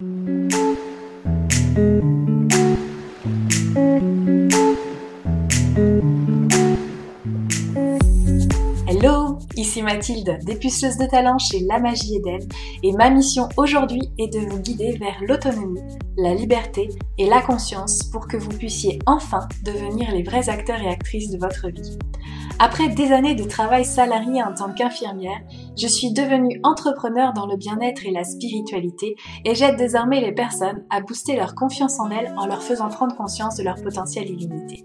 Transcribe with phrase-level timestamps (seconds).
[0.00, 0.80] Hello,
[9.70, 12.40] ici Mathilde, dépuceuse de talent chez La Magie Eden,
[12.82, 15.80] et ma mission aujourd'hui est de vous guider vers l'autonomie,
[16.16, 16.88] la liberté
[17.18, 21.38] et la conscience pour que vous puissiez enfin devenir les vrais acteurs et actrices de
[21.38, 21.96] votre vie.
[22.58, 25.40] Après des années de travail salarié en tant qu'infirmière,
[25.78, 30.84] je suis devenue entrepreneur dans le bien-être et la spiritualité et j'aide désormais les personnes
[30.90, 34.84] à booster leur confiance en elles en leur faisant prendre conscience de leur potentiel illimité.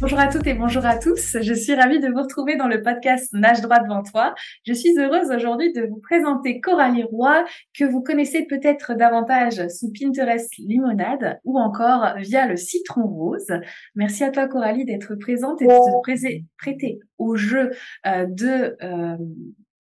[0.00, 1.36] Bonjour à toutes et bonjour à tous.
[1.42, 4.34] Je suis ravie de vous retrouver dans le podcast Nage droit devant toi.
[4.66, 7.44] Je suis heureuse aujourd'hui de vous présenter Coralie Roy,
[7.78, 13.52] que vous connaissez peut-être davantage sous Pinterest Limonade ou encore via le Citron Rose.
[13.94, 17.70] Merci à toi Coralie d'être présente et de te prêter au jeu
[18.06, 18.78] euh, de...
[18.82, 19.18] Euh,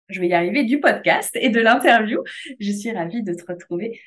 [0.09, 2.21] je vais y arriver, du podcast et de l'interview.
[2.59, 3.99] Je suis ravie de te retrouver.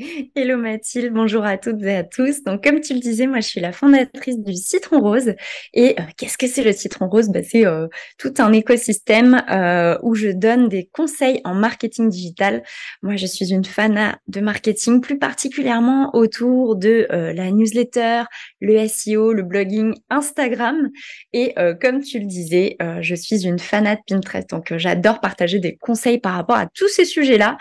[0.34, 2.42] Hello Mathilde, bonjour à toutes et à tous.
[2.44, 5.34] Donc comme tu le disais, moi je suis la fondatrice du Citron Rose.
[5.74, 7.28] Et euh, qu'est-ce que c'est le Citron Rose?
[7.28, 7.86] Bah, C'est euh,
[8.18, 12.62] tout un écosystème euh, où je donne des conseils en marketing digital.
[13.02, 18.22] Moi je suis une fan de marketing, plus particulièrement autour de la newsletter,
[18.60, 20.88] le SEO, le blogging, Instagram.
[21.32, 24.48] Et comme tu le disais, je suis une fanat de Pinterest.
[24.50, 27.58] Donc j'adore partager des conseils par rapport à tous ces sujets-là.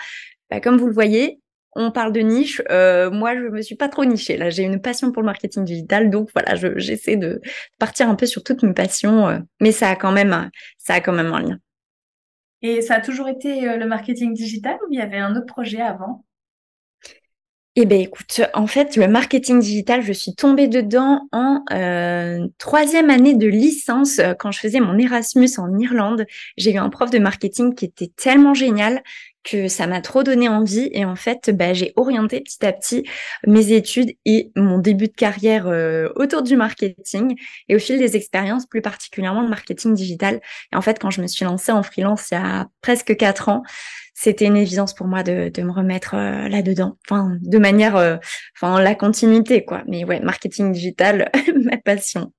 [0.49, 1.39] Bah, comme vous le voyez,
[1.75, 2.61] on parle de niche.
[2.69, 4.37] Euh, moi, je me suis pas trop nichée.
[4.37, 7.41] Là, j'ai une passion pour le marketing digital, donc voilà, j'essaie de
[7.77, 10.99] partir un peu sur toutes mes passions, euh, mais ça a quand même, ça a
[11.01, 11.57] quand même un lien.
[12.61, 15.45] Et ça a toujours été euh, le marketing digital ou il y avait un autre
[15.45, 16.25] projet avant?
[17.75, 21.63] Eh ben écoute, en fait, le marketing digital, je suis tombée dedans en
[22.57, 26.25] troisième année de licence quand je faisais mon Erasmus en Irlande.
[26.57, 29.01] J'ai eu un prof de marketing qui était tellement génial
[29.43, 30.89] que ça m'a trop donné envie.
[30.93, 33.03] Et en fait bah, j'ai orienté petit à petit
[33.45, 37.35] mes études et mon début de carrière euh, autour du marketing
[37.67, 40.41] et au fil des expériences plus particulièrement le marketing digital.
[40.73, 43.49] Et en fait quand je me suis lancée en freelance il y a presque quatre
[43.49, 43.63] ans
[44.13, 46.97] c'était une évidence pour moi de, de me remettre euh, là-dedans.
[47.07, 48.17] Enfin de manière euh,
[48.55, 49.83] enfin la continuité quoi.
[49.87, 51.31] Mais ouais marketing digital
[51.63, 52.33] ma passion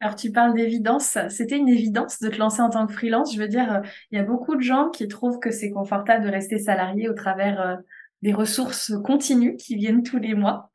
[0.00, 3.34] alors tu parles d'évidence, c'était une évidence de te lancer en tant que freelance.
[3.34, 6.30] Je veux dire, il y a beaucoup de gens qui trouvent que c'est confortable de
[6.30, 7.76] rester salarié au travers euh,
[8.22, 10.70] des ressources continues qui viennent tous les mois.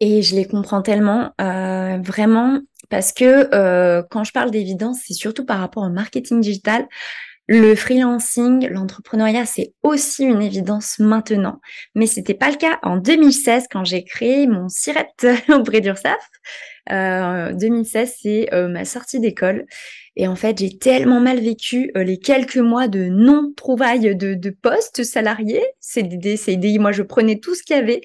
[0.00, 5.12] Et je les comprends tellement, euh, vraiment, parce que euh, quand je parle d'évidence, c'est
[5.12, 6.88] surtout par rapport au marketing digital.
[7.48, 11.60] Le freelancing, l'entrepreneuriat, c'est aussi une évidence maintenant.
[11.94, 15.12] Mais c'était pas le cas en 2016 quand j'ai créé mon SIRET
[15.50, 16.30] auprès d'URSAF.
[16.90, 19.66] Euh, 2016, c'est euh, ma sortie d'école.
[20.16, 24.50] Et en fait, j'ai tellement mal vécu euh, les quelques mois de non-trouvaille de, de
[24.50, 26.78] poste salarié, CDD, CDI.
[26.78, 28.02] Moi, je prenais tout ce qu'il y avait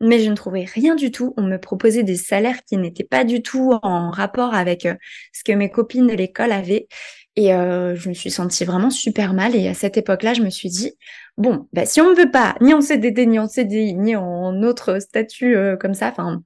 [0.00, 1.34] mais je ne trouvais rien du tout.
[1.36, 4.94] On me proposait des salaires qui n'étaient pas du tout en rapport avec euh,
[5.32, 6.88] ce que mes copines de l'école avaient.
[7.36, 9.56] Et euh, je me suis sentie vraiment super mal.
[9.56, 10.92] Et à cette époque-là, je me suis dit,
[11.36, 14.62] bon, bah, si on ne veut pas, ni en CDD, ni en CDI, ni en
[14.62, 16.42] autre statut euh, comme ça, enfin,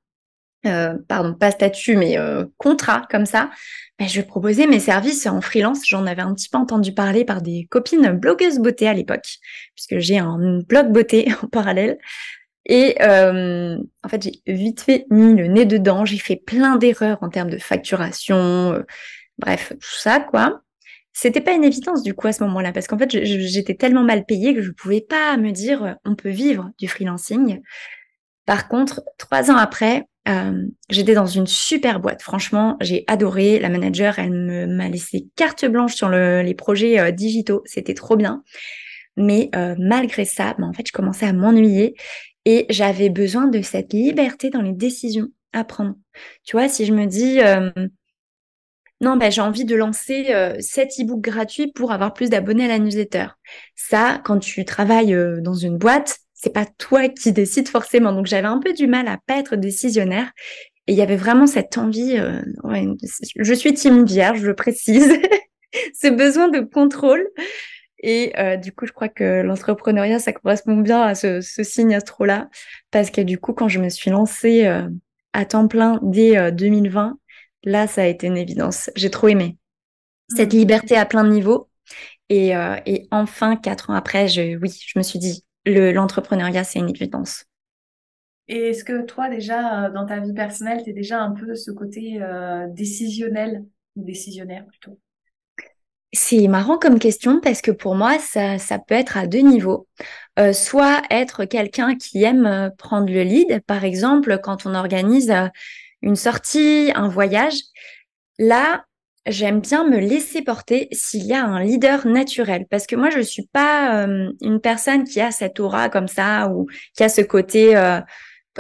[0.69, 3.51] euh, pardon, pas statut, mais euh, contrat comme ça,
[3.99, 5.87] bah, je proposais mes services en freelance.
[5.87, 9.39] J'en avais un petit peu entendu parler par des copines blogueuses beauté à l'époque,
[9.75, 11.99] puisque j'ai un blog beauté en parallèle.
[12.67, 16.05] Et euh, en fait, j'ai vite fait mis le nez dedans.
[16.05, 18.85] J'ai fait plein d'erreurs en termes de facturation,
[19.39, 20.61] bref, tout ça, quoi.
[21.15, 24.25] C'était pas une évidence du coup à ce moment-là, parce qu'en fait, j'étais tellement mal
[24.25, 27.61] payée que je pouvais pas me dire on peut vivre du freelancing.
[28.49, 32.23] Par contre, trois ans après, euh, j'étais dans une super boîte.
[32.23, 33.59] Franchement, j'ai adoré.
[33.59, 37.61] La manager, elle m'a laissé carte blanche sur le, les projets euh, digitaux.
[37.67, 38.43] C'était trop bien.
[39.19, 41.95] Mais euh, malgré ça, bah, en fait, je commençais à m'ennuyer
[42.47, 45.97] et j'avais besoin de cette liberté dans les décisions à prendre.
[46.43, 47.41] Tu vois, si je me dis,
[49.03, 52.69] non, ben, j'ai envie de lancer euh, 7 e-books gratuits pour avoir plus d'abonnés à
[52.69, 53.27] la newsletter.
[53.77, 58.13] Ça, quand tu travailles dans une boîte, c'est pas toi qui décides forcément.
[58.13, 60.33] Donc j'avais un peu du mal à pas être décisionnaire.
[60.87, 62.41] Et il y avait vraiment cette envie, euh,
[63.37, 65.13] je suis team vierge, je précise,
[66.01, 67.29] ce besoin de contrôle.
[68.01, 72.49] Et euh, du coup, je crois que l'entrepreneuriat, ça correspond bien à ce, signe astro-là.
[72.91, 74.89] Parce que du coup, quand je me suis lancée euh,
[75.33, 77.15] à temps plein dès 2020, euh,
[77.65, 78.91] là, ça a été une évidence.
[78.97, 79.57] J'ai trop aimé.
[80.35, 80.59] Cette mmh.
[80.59, 81.69] liberté à plein de niveaux.
[82.31, 82.51] Et,
[82.85, 87.45] et enfin, quatre ans après, je, oui, je me suis dit, l'entrepreneuriat, c'est une évidence.
[88.49, 91.71] Et est-ce que toi, déjà, dans ta vie personnelle, tu es déjà un peu ce
[91.71, 92.19] côté
[92.71, 93.65] décisionnel
[93.95, 94.99] ou décisionnaire plutôt?
[96.13, 99.87] C'est marrant comme question parce que pour moi, ça, ça peut être à deux niveaux.
[100.39, 105.31] Euh, soit être quelqu'un qui aime euh, prendre le lead, par exemple, quand on organise
[105.31, 105.49] euh,
[106.01, 107.59] une sortie, un voyage.
[108.39, 108.85] Là,
[109.29, 112.67] j'aime bien me laisser porter s'il y a un leader naturel.
[112.71, 114.07] Parce que moi, je suis pas
[114.41, 116.67] une personne qui a cette aura comme ça ou
[116.97, 117.75] qui a ce côté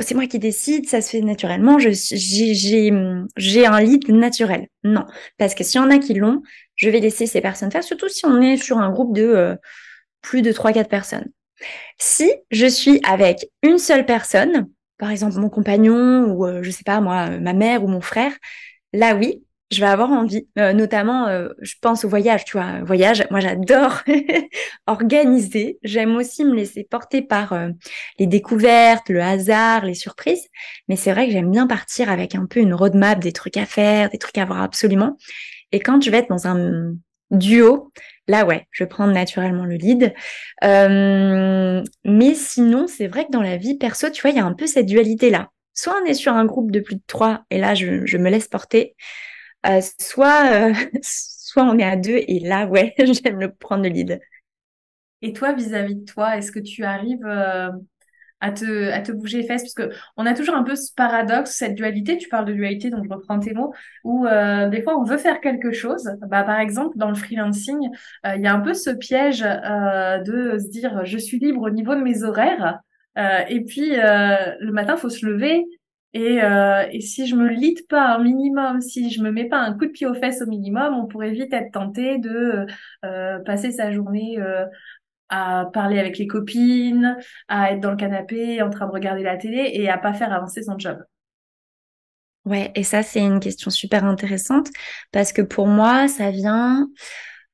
[0.03, 4.69] c'est moi qui décide, ça se fait naturellement, j'ai un lead naturel.
[4.85, 5.05] Non,
[5.38, 6.43] parce que s'il y en a qui l'ont,
[6.76, 9.56] je vais laisser ces personnes faire, surtout si on est sur un groupe de euh,
[10.23, 11.26] plus de 3-4 personnes.
[11.99, 14.69] Si je suis avec une seule personne,
[14.99, 18.32] par exemple mon compagnon ou euh, je sais pas moi, ma mère ou mon frère,
[18.93, 22.82] là oui, je vais avoir envie, euh, notamment, euh, je pense au voyage, tu vois,
[22.85, 24.03] voyage, moi j'adore
[24.87, 27.69] organiser, j'aime aussi me laisser porter par euh,
[28.19, 30.47] les découvertes, le hasard, les surprises,
[30.88, 33.67] mais c'est vrai que j'aime bien partir avec un peu une roadmap, des trucs à
[33.67, 35.19] faire, des trucs à voir absolument,
[35.73, 36.94] et quand je vais être dans un
[37.31, 37.93] duo,
[38.26, 40.15] là ouais, je vais prendre naturellement le lead,
[40.62, 44.55] mais sinon, c'est vrai que dans la vie perso, tu vois, il y a un
[44.55, 45.50] peu cette dualité-là.
[45.75, 48.31] Soit on est sur un groupe de plus de trois, et là, je, je me
[48.31, 48.97] laisse porter,
[49.66, 53.88] euh, soit, euh, soit on est à deux et là, ouais, j'aime le prendre le
[53.88, 54.20] lead.
[55.20, 57.70] Et toi, vis-à-vis de toi, est-ce que tu arrives euh,
[58.40, 59.62] à te, à te bouger les fesses?
[59.62, 62.90] Parce que on a toujours un peu ce paradoxe, cette dualité, tu parles de dualité,
[62.90, 63.75] donc je reprends tes mots,
[64.05, 66.08] où des fois on veut faire quelque chose.
[66.28, 67.81] Bah, par exemple, dans le freelancing,
[68.25, 71.96] il y a un peu ce piège de se dire je suis libre au niveau
[71.96, 72.78] de mes horaires.
[73.16, 75.64] et puis le matin, faut se lever,
[76.14, 79.58] et, euh, et, si je me lite pas un minimum, si je me mets pas
[79.58, 82.66] un coup de pied aux fesses au minimum, on pourrait vite être tenté de
[83.05, 84.64] euh, passer sa journée euh,
[85.28, 87.19] à parler avec les copines,
[87.49, 90.32] à être dans le canapé en train de regarder la télé et à pas faire
[90.32, 90.99] avancer son job.
[92.46, 94.69] Ouais, et ça c'est une question super intéressante
[95.12, 96.88] parce que pour moi ça vient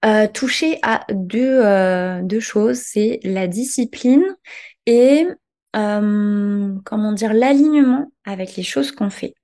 [0.04, 4.22] euh, toucher à deux, euh, deux choses, c'est la discipline
[4.86, 5.26] et
[5.74, 9.34] euh, comment dire, l'alignement avec les choses qu'on fait.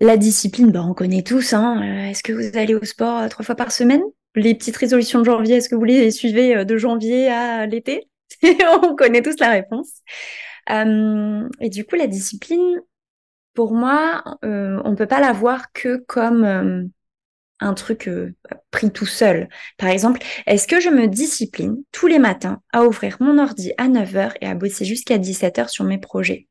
[0.00, 1.52] La discipline, bah, on connaît tous.
[1.52, 1.80] Hein.
[1.82, 4.02] Euh, est-ce que vous allez au sport euh, trois fois par semaine?
[4.34, 8.08] Les petites résolutions de janvier, est-ce que vous les suivez de janvier à l'été?
[8.82, 10.02] On connaît tous la réponse.
[10.68, 12.80] et du coup, la discipline,
[13.54, 16.90] pour moi, on ne peut pas la voir que comme
[17.60, 18.34] un truc euh,
[18.70, 19.48] pris tout seul.
[19.78, 23.88] Par exemple, est-ce que je me discipline tous les matins à ouvrir mon ordi à
[23.88, 26.48] 9h et à bosser jusqu'à 17h sur mes projets?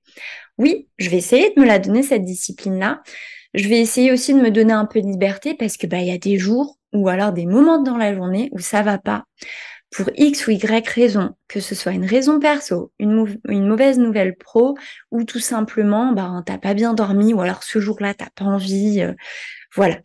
[0.57, 3.01] Oui, je vais essayer de me la donner cette discipline-là.
[3.53, 6.11] Je vais essayer aussi de me donner un peu de liberté parce que bah y
[6.11, 9.25] a des jours ou alors des moments dans la journée où ça va pas
[9.93, 14.35] pour X ou Y raison, que ce soit une raison perso, une, une mauvaise nouvelle
[14.35, 14.75] pro,
[15.11, 19.01] ou tout simplement, bah, t'as pas bien dormi, ou alors ce jour-là, t'as pas envie,
[19.01, 19.13] euh,
[19.75, 19.99] voilà.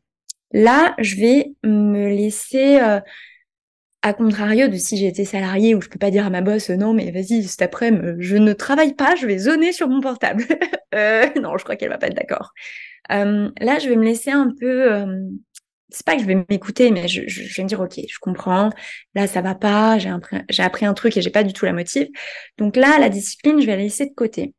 [0.52, 3.00] Là, je vais me laisser, euh,
[4.02, 6.94] à contrario de si j'étais salarié où je peux pas dire à ma boss, non,
[6.94, 10.44] mais vas-y, cet après-midi, je ne travaille pas, je vais zoner sur mon portable.
[10.94, 12.52] euh, non, je crois qu'elle va pas être d'accord.
[13.10, 15.04] Euh, là, je vais me laisser un peu,
[15.90, 18.70] c'est pas que je vais m'écouter, mais je, vais me dire, ok, je comprends,
[19.14, 21.72] là, ça va pas, j'ai appris, appris un truc et j'ai pas du tout la
[21.72, 22.08] motive.
[22.58, 24.54] Donc là, la discipline, je vais la laisser de côté.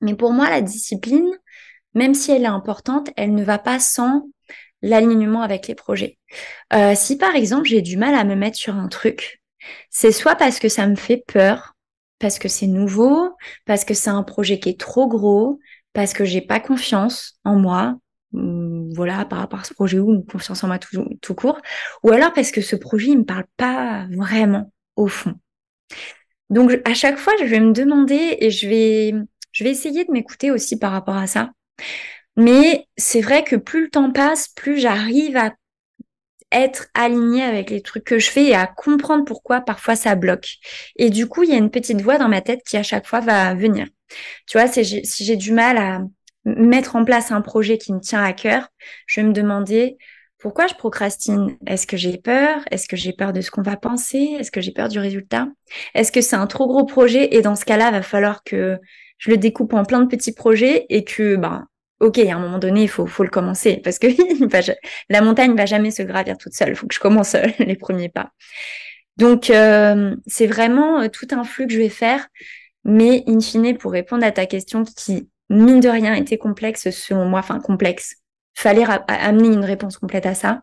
[0.00, 1.28] Mais pour moi, la discipline,
[1.94, 4.28] même si elle est importante, elle ne va pas sans
[4.82, 6.18] l'alignement avec les projets.
[6.72, 9.42] Euh, si par exemple j'ai du mal à me mettre sur un truc,
[9.90, 11.74] c'est soit parce que ça me fait peur,
[12.18, 15.58] parce que c'est nouveau, parce que c'est un projet qui est trop gros,
[15.92, 17.96] parce que j'ai pas confiance en moi,
[18.32, 21.58] voilà, par rapport à ce projet ou confiance en moi tout, court,
[22.02, 25.34] ou alors parce que ce projet il me parle pas vraiment au fond.
[26.48, 30.78] Donc à chaque fois je vais me demander et je vais essayer de m'écouter aussi
[30.78, 31.50] par rapport à ça.
[32.40, 35.52] Mais c'est vrai que plus le temps passe, plus j'arrive à
[36.50, 40.54] être alignée avec les trucs que je fais et à comprendre pourquoi parfois ça bloque.
[40.96, 43.06] Et du coup, il y a une petite voix dans ma tête qui à chaque
[43.06, 43.88] fois va venir.
[44.46, 46.00] Tu vois, si j'ai du mal à
[46.46, 48.68] mettre en place un projet qui me tient à cœur,
[49.06, 49.98] je vais me demander
[50.38, 51.58] pourquoi je procrastine.
[51.66, 52.60] Est-ce que j'ai peur?
[52.70, 54.36] Est-ce que j'ai peur de ce qu'on va penser?
[54.38, 55.46] Est-ce que j'ai peur du résultat?
[55.94, 57.36] Est-ce que c'est un trop gros projet?
[57.36, 58.78] Et dans ce cas-là, va falloir que
[59.18, 61.66] je le découpe en plein de petits projets et que ben
[62.00, 64.08] ok, à un moment donné, il faut, faut le commencer parce que
[65.08, 66.70] la montagne va jamais se gravir toute seule.
[66.70, 68.32] Il faut que je commence euh, les premiers pas.
[69.16, 72.26] Donc, euh, c'est vraiment tout un flux que je vais faire.
[72.84, 77.26] Mais in fine, pour répondre à ta question qui, mine de rien, était complexe selon
[77.26, 78.16] moi, enfin complexe,
[78.54, 80.62] fallait amener une réponse complète à ça.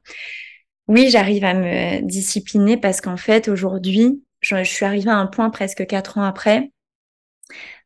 [0.88, 5.50] Oui, j'arrive à me discipliner parce qu'en fait, aujourd'hui, je, suis arrivée à un point
[5.50, 6.72] presque quatre ans après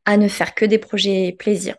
[0.05, 1.75] à ne faire que des projets plaisir.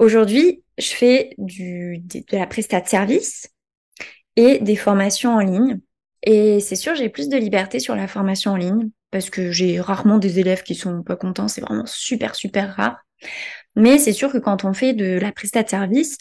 [0.00, 2.00] Aujourd'hui, je fais de,
[2.34, 3.50] la prestat de service
[4.34, 5.78] et des formations en ligne.
[6.22, 9.78] Et c'est sûr, j'ai plus de liberté sur la formation en ligne parce que j'ai
[9.78, 11.48] rarement des élèves qui sont pas contents.
[11.48, 12.96] C'est vraiment super, super rare.
[13.76, 16.16] Mais c'est sûr que quand on fait de la prestat de service,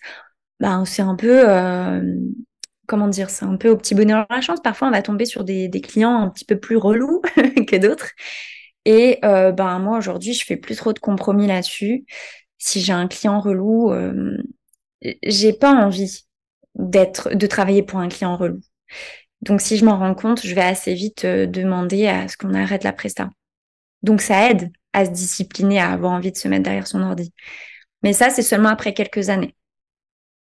[0.60, 2.02] ben, c'est un peu, euh,
[2.86, 4.60] comment dire, c'est un peu au petit bonheur la chance.
[4.62, 7.22] Parfois, on va tomber sur des, clients un petit peu plus relous
[7.66, 8.10] que d'autres.
[8.84, 12.06] Et euh, ben moi aujourd'hui, je fais plus trop de compromis là-dessus.
[12.60, 14.38] Si j'ai un client relou, euh,
[15.24, 16.26] j'ai pas envie
[16.76, 18.60] de travailler pour un client relou.
[19.42, 22.54] Donc si je m'en rends compte, je vais assez vite euh, demander à ce qu'on
[22.54, 23.30] arrête la presta.
[24.04, 27.34] Donc ça aide à se discipliner, à avoir envie de se mettre derrière son ordi.
[28.04, 29.56] Mais ça, c'est seulement après quelques années.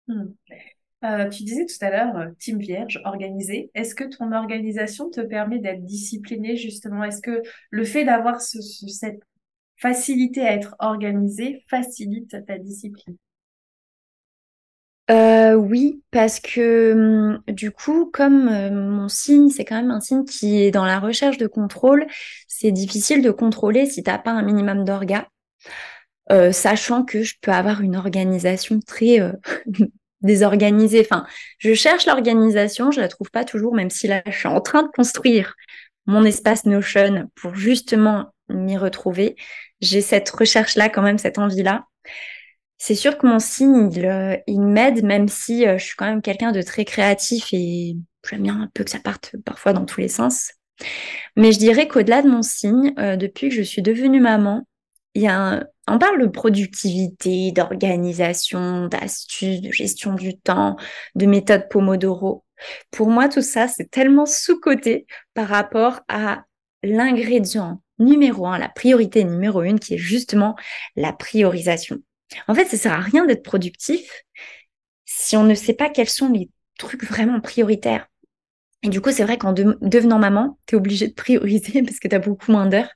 [0.07, 0.34] Hmm.
[1.03, 3.69] Euh, tu disais tout à l'heure, euh, team vierge, organisé.
[3.75, 7.03] Est-ce que ton organisation te permet d'être discipliné justement?
[7.03, 9.22] Est-ce que le fait d'avoir cette
[9.77, 13.17] facilité à être organisé facilite ta discipline
[15.12, 20.25] euh, oui, parce que hum, du coup, comme mon signe, c'est quand même un signe
[20.25, 22.08] qui est dans la recherche de contrôle,
[22.48, 25.27] c'est difficile de contrôler si t'as pas un minimum d'orgas.
[26.51, 29.20] sachant que je peux avoir une organisation très
[30.22, 31.01] désorganisée.
[31.01, 31.25] Enfin,
[31.60, 34.84] je cherche l'organisation, je la trouve pas toujours, même si là, je suis en train
[34.84, 35.55] de construire
[36.08, 39.36] mon espace Notion pour justement m'y retrouver.
[39.82, 41.86] J'ai cette recherche-là, quand même, cette envie-là.
[42.77, 46.22] C'est sûr que mon signe, il, euh, m'aide, même si euh, je suis quand même
[46.22, 47.96] quelqu'un de très créatif et
[48.29, 50.51] j'aime bien un peu que ça parte parfois dans tous les sens.
[51.36, 54.67] Mais je dirais qu'au-delà de mon signe, euh, depuis que je suis devenue maman,
[55.13, 60.75] il y a un, on parle de productivité, d'organisation, d'astuces, de gestion du temps,
[61.15, 62.44] de méthode Pomodoro.
[62.91, 66.44] Pour moi, tout ça, c'est tellement sous-coté par rapport à
[66.84, 70.56] l'ingrédient numéro un, la priorité numéro une, qui est justement
[70.96, 71.98] la priorisation.
[72.48, 74.24] En fait, ça sert à rien d'être productif
[75.06, 78.08] si on ne sait pas quels sont les trucs vraiment prioritaires.
[78.84, 82.08] Et du coup, c'est vrai qu'en devenant maman, tu es obligé de prioriser parce que
[82.08, 82.92] tu as beaucoup moins d'heures.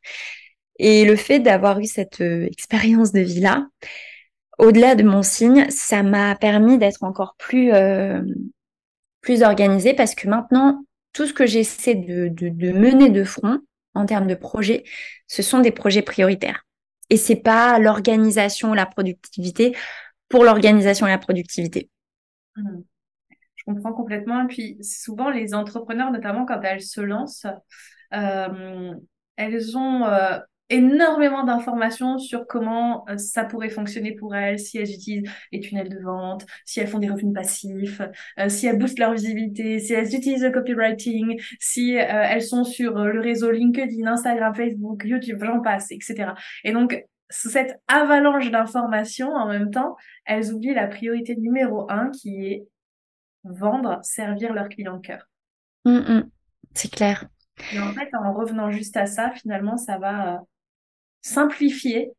[0.77, 3.68] Et le fait d'avoir eu cette euh, expérience de vie-là,
[4.58, 8.22] au-delà de mon signe, ça m'a permis d'être encore plus, euh,
[9.22, 13.60] plus organisée parce que maintenant, tout ce que j'essaie de, de, mener de front
[14.00, 14.84] en termes de projets,
[15.27, 16.65] ce sont des projets prioritaires.
[17.10, 19.75] Et c'est pas l'organisation, la productivité
[20.29, 21.89] pour l'organisation et la productivité.
[22.56, 22.82] Mmh.
[23.56, 24.44] Je comprends complètement.
[24.44, 27.48] Et puis souvent, les entrepreneurs, notamment quand elles se lancent,
[28.13, 28.94] euh,
[29.36, 30.06] elles ont
[30.69, 35.89] énormément d'informations sur comment euh, ça pourrait fonctionner pour elles, si elles utilisent les tunnels
[35.89, 38.01] de vente, si elles font des revenus passifs,
[38.39, 42.63] euh, si elles boostent leur visibilité, si elles utilisent le copywriting, si euh, elles sont
[42.63, 46.31] sur le réseau LinkedIn, Instagram, Facebook, YouTube, j'en passe, etc.
[46.63, 49.95] Et donc, sous cette avalanche d'informations, en même temps,
[50.25, 52.67] elles oublient la priorité numéro un qui est
[53.43, 55.29] vendre, servir leur client cœur.
[55.85, 56.29] Mmh, mmh.
[56.73, 57.25] C'est clair.
[57.73, 60.43] Et en fait, en revenant juste à ça, finalement, ça va
[61.29, 62.12] simplifier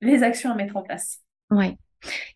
[0.00, 1.20] les actions à mettre en place.
[1.50, 1.76] Ouais.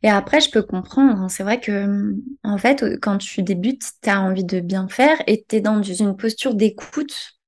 [0.03, 1.21] Et après, je peux comprendre.
[1.21, 1.29] Hein.
[1.29, 5.45] C'est vrai que, en fait, quand tu débutes, tu as envie de bien faire et
[5.49, 7.39] tu es dans une posture d'écoute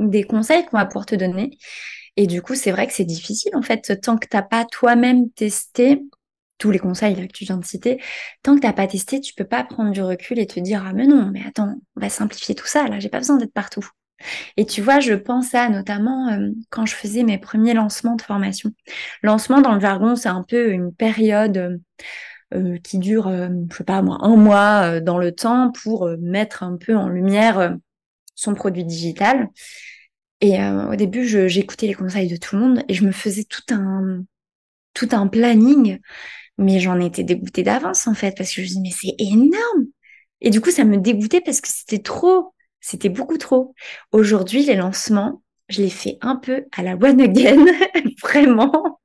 [0.00, 1.56] des conseils qu'on va pouvoir te donner.
[2.16, 4.64] Et du coup, c'est vrai que c'est difficile, en fait, tant que tu n'as pas
[4.64, 6.02] toi-même testé
[6.58, 8.00] tous les conseils que tu viens de citer,
[8.42, 10.84] tant que tu n'as pas testé, tu peux pas prendre du recul et te dire,
[10.86, 13.52] ah mais non, mais attends, on va simplifier tout ça, là, j'ai pas besoin d'être
[13.52, 13.88] partout.
[14.56, 18.22] Et tu vois, je pense à notamment euh, quand je faisais mes premiers lancements de
[18.22, 18.70] formation.
[19.22, 21.78] Lancement dans le jargon, c'est un peu une période euh,
[22.54, 26.76] euh, qui dure, je sais pas moi, un mois dans le temps pour mettre un
[26.76, 27.76] peu en lumière
[28.34, 29.48] son produit digital.
[30.40, 33.62] Et au début, j'écoutais les conseils de tout le monde et je me faisais tout
[33.70, 34.24] un
[34.92, 35.98] tout un planning,
[36.58, 39.86] mais j'en étais dégoûtée d'avance en fait parce que je me disais mais c'est énorme.
[40.40, 42.53] Et du coup, ça me dégoûtait parce que c'était trop
[42.84, 43.74] c'était beaucoup trop.
[44.12, 47.64] Aujourd'hui, les lancements, je les fais un peu à la one again,
[48.22, 49.00] vraiment.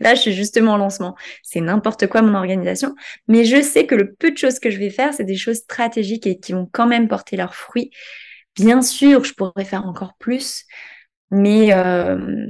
[0.00, 1.16] Là, je suis justement en lancement.
[1.42, 2.94] C'est n'importe quoi mon organisation.
[3.26, 5.56] Mais je sais que le peu de choses que je vais faire, c'est des choses
[5.56, 7.90] stratégiques et qui vont quand même porter leurs fruits.
[8.54, 10.66] Bien sûr, je pourrais faire encore plus.
[11.30, 12.46] Mais, euh,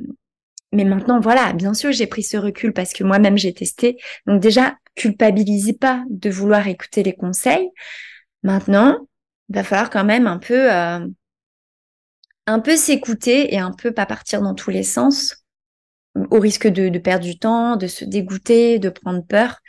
[0.72, 3.98] mais maintenant, voilà, bien sûr, j'ai pris ce recul parce que moi-même, j'ai testé.
[4.26, 7.70] Donc déjà, culpabilisez pas de vouloir écouter les conseils.
[8.42, 9.06] Maintenant,
[9.48, 11.06] il va falloir quand même un peu euh,
[12.46, 15.44] un peu s'écouter et un peu pas partir dans tous les sens,
[16.30, 19.60] au risque de, de perdre du temps, de se dégoûter, de prendre peur.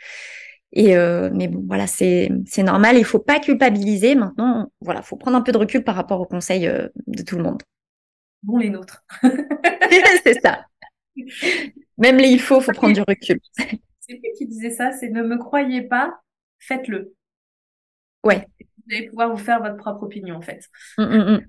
[0.72, 2.96] Et euh, mais bon, voilà, c'est c'est normal.
[2.98, 4.14] Il faut pas culpabiliser.
[4.14, 7.36] Maintenant, voilà, faut prendre un peu de recul par rapport aux conseils euh, de tout
[7.36, 7.62] le monde.
[8.42, 9.02] Bon, les nôtres.
[10.24, 10.64] c'est ça.
[11.96, 13.40] Même les il faut, faut prendre du recul.
[14.00, 16.20] C'est qui qui disait ça C'est ne me croyez pas,
[16.58, 17.14] faites-le.
[18.24, 18.46] Ouais.
[18.88, 20.64] Vous allez pouvoir vous faire votre propre opinion en fait.
[20.96, 21.40] Mm, mm, mm.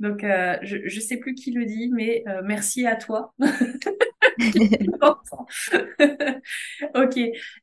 [0.00, 3.32] Donc, euh, je ne sais plus qui le dit, mais euh, merci à toi.
[6.94, 7.18] ok.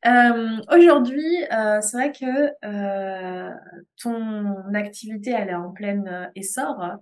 [0.05, 1.37] Euh, Aujourd'hui,
[1.81, 2.49] c'est vrai que
[4.01, 6.97] ton activité, elle est en plein essor.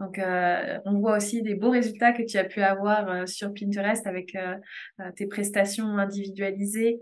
[0.00, 0.20] donc,
[0.84, 4.36] on voit aussi des beaux résultats que tu as pu avoir sur Pinterest avec
[5.16, 7.00] tes prestations individualisées.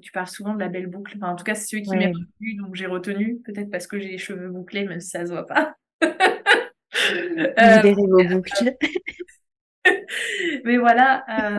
[0.00, 1.14] Tu parles souvent de la belle boucle.
[1.16, 3.40] Enfin, en tout cas, c'est celui qui m'est retenu, donc j'ai retenu.
[3.44, 5.76] Peut-être parce que j'ai les cheveux bouclés, même si ça se voit pas.
[7.32, 8.76] Libérez vos boucles.
[10.64, 11.24] Mais voilà.
[11.28, 11.58] Euh,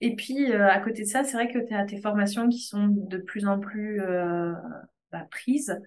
[0.00, 2.60] et puis, euh, à côté de ça, c'est vrai que tu as tes formations qui
[2.60, 4.52] sont de plus en plus euh,
[5.12, 5.80] bah, prises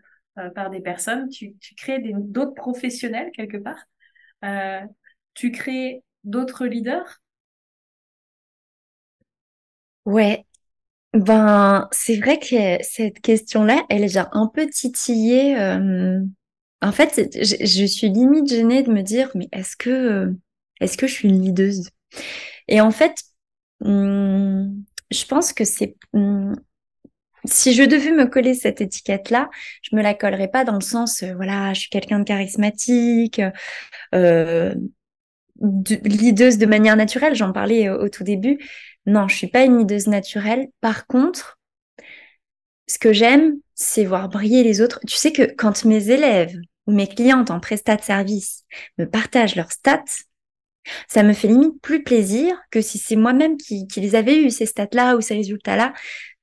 [0.55, 1.29] par des personnes.
[1.29, 3.85] Tu, tu crées d'autres professionnels quelque part.
[5.33, 7.21] tu crées d'autres leaders?
[10.05, 10.45] Ouais.
[11.13, 15.55] Ben, c'est vrai que cette question-là, elle est un peu titillé.
[16.81, 20.33] En fait, je, je, suis limite gênée de me dire, mais est-ce que
[20.79, 21.89] est-ce que je suis une leaduse?
[22.67, 23.15] Et en fait,
[23.81, 24.67] hmm,
[25.11, 26.53] je pense que c'est hmm,
[27.45, 29.49] si je devais me coller cette étiquette-là,
[29.81, 33.41] je me la collerais pas dans le sens, euh, voilà, je suis quelqu'un de charismatique,
[34.13, 34.73] euh,
[35.55, 37.35] de, leaduse de manière naturelle.
[37.35, 38.59] J'en parlais au, tout début.
[39.05, 40.69] Non, je suis pas une leaduse naturelle.
[40.79, 41.59] Par contre,
[42.87, 44.99] ce que j'aime, c'est voir briller les autres.
[45.07, 46.55] Tu sais que quand mes élèves
[46.87, 48.63] ou mes clientes en prestat de service
[48.97, 50.03] me partagent leurs stats,
[51.07, 54.65] ça me fait limite plus plaisir que si c'est moi-même qui, les avais eu, ces
[54.65, 55.93] stats-là ou ces résultats-là.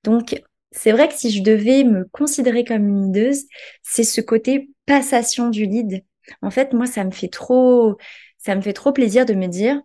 [0.05, 0.41] Donc,
[0.71, 3.47] c'est vrai que si je devais me considérer comme une leaduse,
[3.83, 6.05] c'est ce côté passation du lead.
[6.43, 7.97] En fait, moi, ça me fait trop,
[8.39, 9.81] ça me fait trop plaisir de me dire,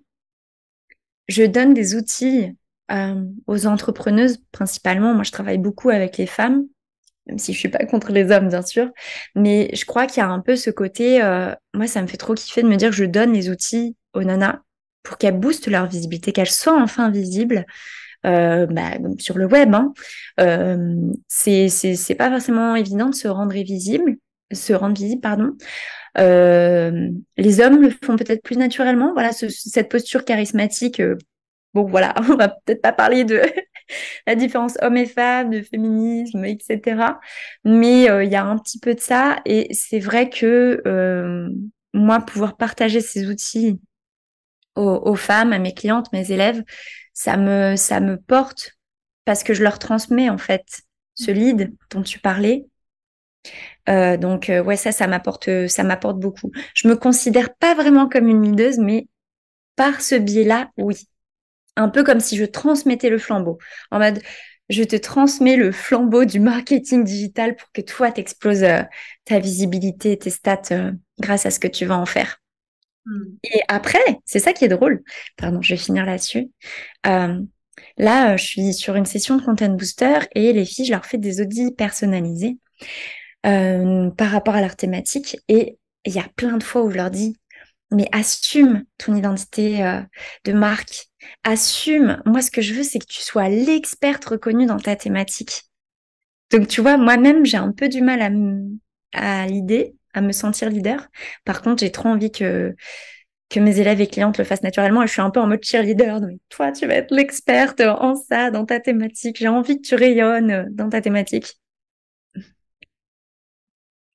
[1.28, 2.56] je donne des outils
[2.92, 5.14] euh, aux entrepreneuses principalement.
[5.14, 6.66] Moi, je travaille beaucoup avec les femmes,
[7.28, 8.90] même si je suis pas contre les hommes, bien sûr.
[9.36, 12.18] Mais je crois qu'il y a un peu ce côté, euh, moi, ça me fait
[12.18, 14.60] trop kiffer de me dire que je donne les outils aux nanas
[15.02, 17.66] pour qu'elles boostent leur visibilité, qu'elles soient enfin visibles.
[18.26, 19.92] Euh, bah, sur le web, hein.
[21.28, 24.16] c'est pas forcément évident de se rendre visible,
[24.52, 25.52] se rendre visible, pardon.
[26.18, 29.14] Les hommes le font peut-être plus naturellement.
[29.14, 31.02] Voilà, cette posture charismatique.
[31.74, 33.42] Bon, voilà, on va peut-être pas parler de
[34.28, 37.18] la différence homme et femme, de féminisme, etc.
[37.64, 41.50] Mais euh, il y a un petit peu de ça, et c'est vrai que euh,
[41.94, 43.80] moi, pouvoir partager ces outils
[44.76, 46.64] aux, femmes, à mes clientes, mes élèves,
[47.14, 48.72] ça me, ça me porte
[49.24, 50.82] parce que je leur transmets en fait
[51.14, 51.34] ce mmh.
[51.36, 52.66] lead dont tu parlais.
[53.88, 56.52] Euh, donc ouais, ça, ça m'apporte, ça m'apporte beaucoup.
[56.74, 59.08] Je me considère pas vraiment comme une leaduse, mais
[59.76, 61.08] par ce biais-là, oui.
[61.76, 63.58] Un peu comme si je transmettais le flambeau.
[63.92, 64.22] En mode,
[64.70, 68.82] je te transmets le flambeau du marketing digital pour que toi, t'exploses euh,
[69.26, 72.40] ta visibilité, tes stats grâce à ce que tu vas en faire.
[73.06, 73.36] Hmm.
[73.44, 75.04] Et après, c'est ça qui est drôle.
[75.38, 76.52] Pardon, je vais finir là-dessus.
[77.06, 77.40] Euh,
[77.98, 81.06] là, euh, je suis sur une session de Content Booster et les filles, je leur
[81.06, 82.58] fais des audits personnalisés
[83.46, 85.38] euh, par rapport à leur thématique.
[85.50, 87.38] Et il y a plein de fois où je leur dis,
[87.92, 90.02] mais assume ton identité
[90.46, 91.10] de marque.
[91.44, 92.22] Assume.
[92.26, 95.64] Moi, ce que je veux, c'est que tu sois l'experte reconnue dans ta thématique.
[96.52, 98.22] Donc, tu vois, moi-même, j'ai un peu du mal
[99.14, 101.08] à, à l'idée à me sentir leader.
[101.46, 102.76] Par contre, j'ai trop envie que
[103.50, 105.04] que mes élèves et clientes le fassent naturellement.
[105.04, 106.22] Et je suis un peu en mode cheerleader.
[106.22, 109.38] Donc, toi, tu vas être l'experte en ça, dans ta thématique.
[109.40, 111.60] J'ai envie que tu rayonnes dans ta thématique.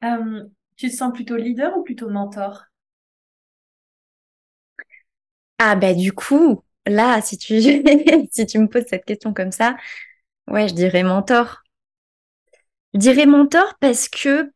[0.03, 0.45] Euh,
[0.77, 2.65] tu te sens plutôt leader ou plutôt mentor?
[5.59, 9.77] Ah ben du coup, là, si tu me poses cette question comme ça,
[10.49, 11.63] ouais, je dirais mentor.
[12.95, 14.51] Je dirais mentor parce que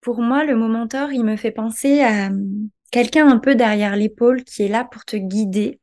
[0.00, 4.44] pour moi, le momentor, il me fait penser à hum, quelqu'un un peu derrière l'épaule
[4.44, 5.80] qui est là pour te guider.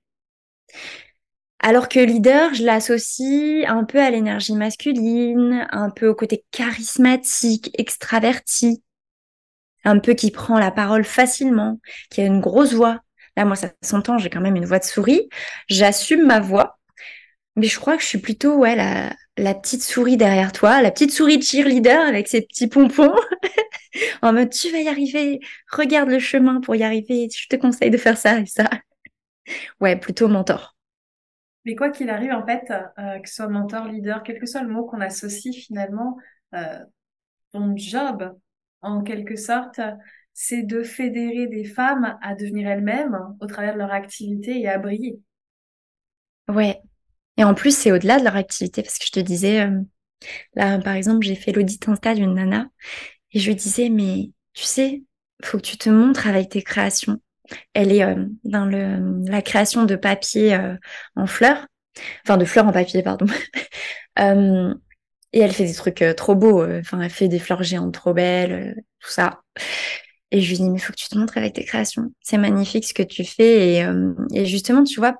[1.59, 7.71] Alors que leader, je l'associe un peu à l'énergie masculine, un peu au côté charismatique,
[7.79, 8.83] extraverti,
[9.83, 11.79] un peu qui prend la parole facilement,
[12.11, 13.01] qui a une grosse voix.
[13.37, 15.29] Là, moi, ça s'entend, j'ai quand même une voix de souris.
[15.69, 16.79] J'assume ma voix,
[17.55, 20.91] mais je crois que je suis plutôt ouais la, la petite souris derrière toi, la
[20.91, 23.15] petite souris de cheerleader avec ses petits pompons
[24.21, 25.39] en mode tu vas y arriver,
[25.71, 28.69] regarde le chemin pour y arriver, je te conseille de faire ça et ça.
[29.79, 30.75] Ouais, plutôt mentor.
[31.63, 34.61] Mais quoi qu'il arrive, en fait, euh, que ce soit mentor, leader, quel que soit
[34.61, 36.17] le mot qu'on associe finalement,
[36.53, 36.79] euh,
[37.51, 38.37] ton job,
[38.81, 39.79] en quelque sorte,
[40.39, 44.77] c'est de fédérer des femmes à devenir elles-mêmes au travers de leur activité et à
[44.77, 45.19] briller.
[46.47, 46.79] Ouais.
[47.37, 49.81] Et en plus, c'est au-delà de leur activité, parce que je te disais, euh,
[50.53, 52.67] là, par exemple, j'ai fait l'audit Insta d'une nana,
[53.31, 55.01] et je lui disais, mais tu sais,
[55.43, 57.17] faut que tu te montres avec tes créations.
[57.73, 60.75] Elle est euh, dans le, la création de papier euh,
[61.15, 61.65] en fleurs,
[62.27, 63.25] enfin de fleurs en papier, pardon.
[65.33, 68.75] et elle fait des trucs trop beaux, enfin elle fait des fleurs géantes trop belles,
[68.99, 69.41] tout ça.
[70.31, 72.11] Et je lui dis, mais il faut que tu te montres avec tes créations.
[72.21, 73.75] C'est magnifique ce que tu fais.
[73.75, 73.85] Et,
[74.33, 75.15] et justement, tu vois,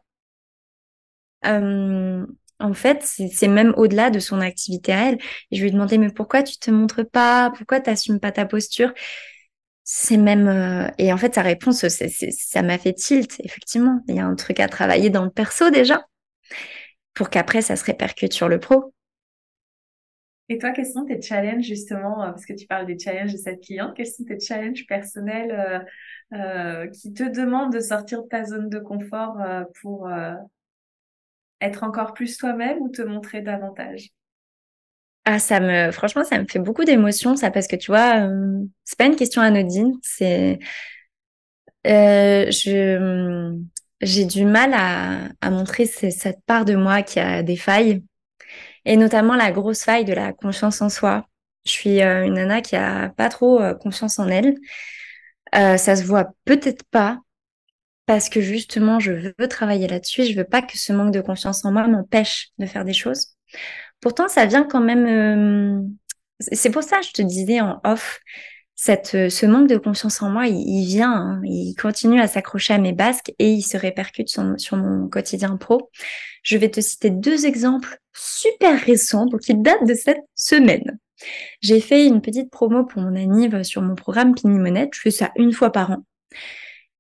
[1.46, 2.26] euh,
[2.60, 5.17] en fait, c'est même au-delà de son activité à elle.
[5.52, 7.52] Je lui ai demandé, mais pourquoi tu te montres pas?
[7.56, 8.93] Pourquoi tu n'assumes pas ta posture?
[9.84, 10.48] C'est même...
[10.48, 14.02] Euh, et en fait, sa réponse, ça m'a fait tilt, effectivement.
[14.08, 16.06] Il y a un truc à travailler dans le perso déjà,
[17.13, 18.93] pour qu'après, ça se répercute sur le pro.
[20.49, 23.38] Et toi, quels sont tes challenges justement, euh, parce que tu parles des challenges de
[23.38, 25.86] cette cliente, quels sont tes challenges personnels
[26.93, 29.38] qui te demandent de sortir de ta zone de confort
[29.81, 30.10] pour
[31.62, 34.10] être encore plus toi-même ou te montrer davantage?
[35.25, 38.63] Ah, ça me, franchement, ça me fait beaucoup d'émotions, ça, parce que tu vois, euh,
[38.86, 39.93] c'est pas une question anodine.
[40.01, 40.60] C'est,
[41.88, 43.57] euh, je,
[44.01, 48.03] j'ai du mal à montrer cette part de moi qui a des failles,
[48.88, 51.28] et notamment la grosse faille de la confiance en soi.
[51.65, 54.56] Je suis euh, une nana qui a pas trop euh, confiance en elle.
[55.54, 57.19] ça se voit peut-être pas,
[58.08, 60.23] parce que justement, je veux travailler là-dessus.
[60.23, 63.36] Je veux pas que ce manque de confiance en moi m'empêche de faire des choses.
[64.00, 65.06] Pourtant, ça vient quand même.
[65.06, 65.82] Euh,
[66.39, 68.19] c'est pour ça, je te disais en off,
[68.89, 71.41] euh, ce manque de confiance en moi, il, vient, hein.
[71.43, 75.89] il continue à s'accrocher à mes basques et il se répercute sur, mon quotidien pro.
[76.43, 80.99] Je vais te citer deux exemples super récents, donc ils datent de cette semaine.
[81.62, 84.91] J'ai fait une petite promo pour mon anniv sur mon programme Pinimonette.
[84.93, 86.03] Je fais ça une fois par an.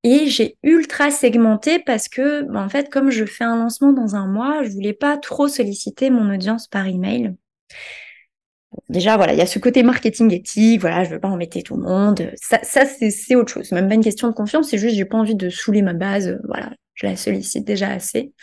[0.03, 4.15] Et j'ai ultra segmenté parce que, bah, en fait, comme je fais un lancement dans
[4.15, 7.35] un mois, je voulais pas trop solliciter mon audience par email.
[8.89, 11.75] Déjà, voilà, il y a ce côté marketing éthique, voilà, je veux pas embêter tout
[11.75, 12.31] le monde.
[12.35, 13.71] Ça, c'est autre chose.
[13.71, 16.39] Même pas une question de confiance, c'est juste j'ai pas envie de saouler ma base.
[16.45, 18.33] Voilà, je la sollicite déjà assez.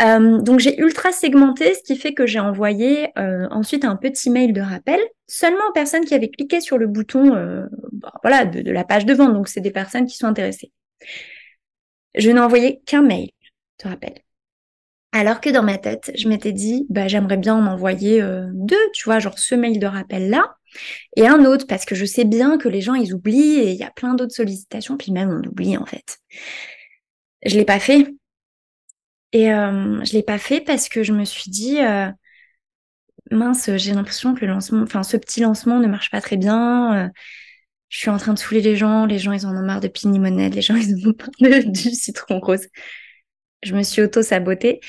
[0.00, 4.30] Euh, donc j'ai ultra segmenté, ce qui fait que j'ai envoyé euh, ensuite un petit
[4.30, 8.44] mail de rappel seulement aux personnes qui avaient cliqué sur le bouton euh, bah, voilà,
[8.46, 9.34] de, la page de vente.
[9.34, 10.72] Donc c'est des personnes qui sont intéressées.
[12.14, 13.30] Je n'ai envoyé qu'un mail
[13.82, 14.14] de rappel.
[15.12, 19.04] Alors que dans ma tête, je m'étais dit, bah, j'aimerais bien en envoyer deux, tu
[19.04, 20.54] vois, genre ce mail de rappel-là,
[21.16, 23.76] et un autre, parce que je sais bien que les gens, ils oublient, et il
[23.76, 26.18] y a plein d'autres sollicitations, puis même on oublie en fait.
[27.44, 28.06] Je l'ai pas fait,
[29.32, 32.10] et euh, je l'ai pas fait parce que je me suis dit euh,
[33.30, 37.06] mince, j'ai l'impression que le lancement, enfin ce petit lancement ne marche pas très bien.
[37.06, 37.08] Euh,
[37.88, 39.88] je suis en train de saouler les gens, les gens ils en ont marre de
[39.88, 42.66] pinimonade, les gens ils en ont marre du citron rose.
[43.62, 44.80] Je me suis auto-sabotée.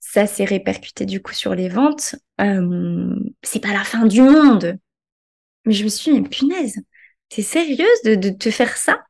[0.00, 2.16] Ça s'est répercuté du coup sur les ventes.
[2.40, 4.78] Euh, c'est pas la fin du monde.
[5.66, 6.78] Mais je me suis dit, mais punaise,
[7.28, 9.04] t'es sérieuse de, de te faire ça?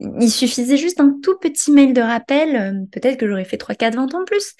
[0.00, 3.96] Il suffisait juste un tout petit mail de rappel, euh, peut-être que j'aurais fait 3-4
[3.96, 4.54] ventes en plus.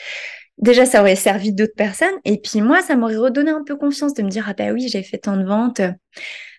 [0.58, 2.14] Déjà, ça aurait servi d'autres personnes.
[2.24, 4.88] Et puis moi, ça m'aurait redonné un peu confiance de me dire, ah bah oui,
[4.88, 5.80] j'ai fait tant de ventes.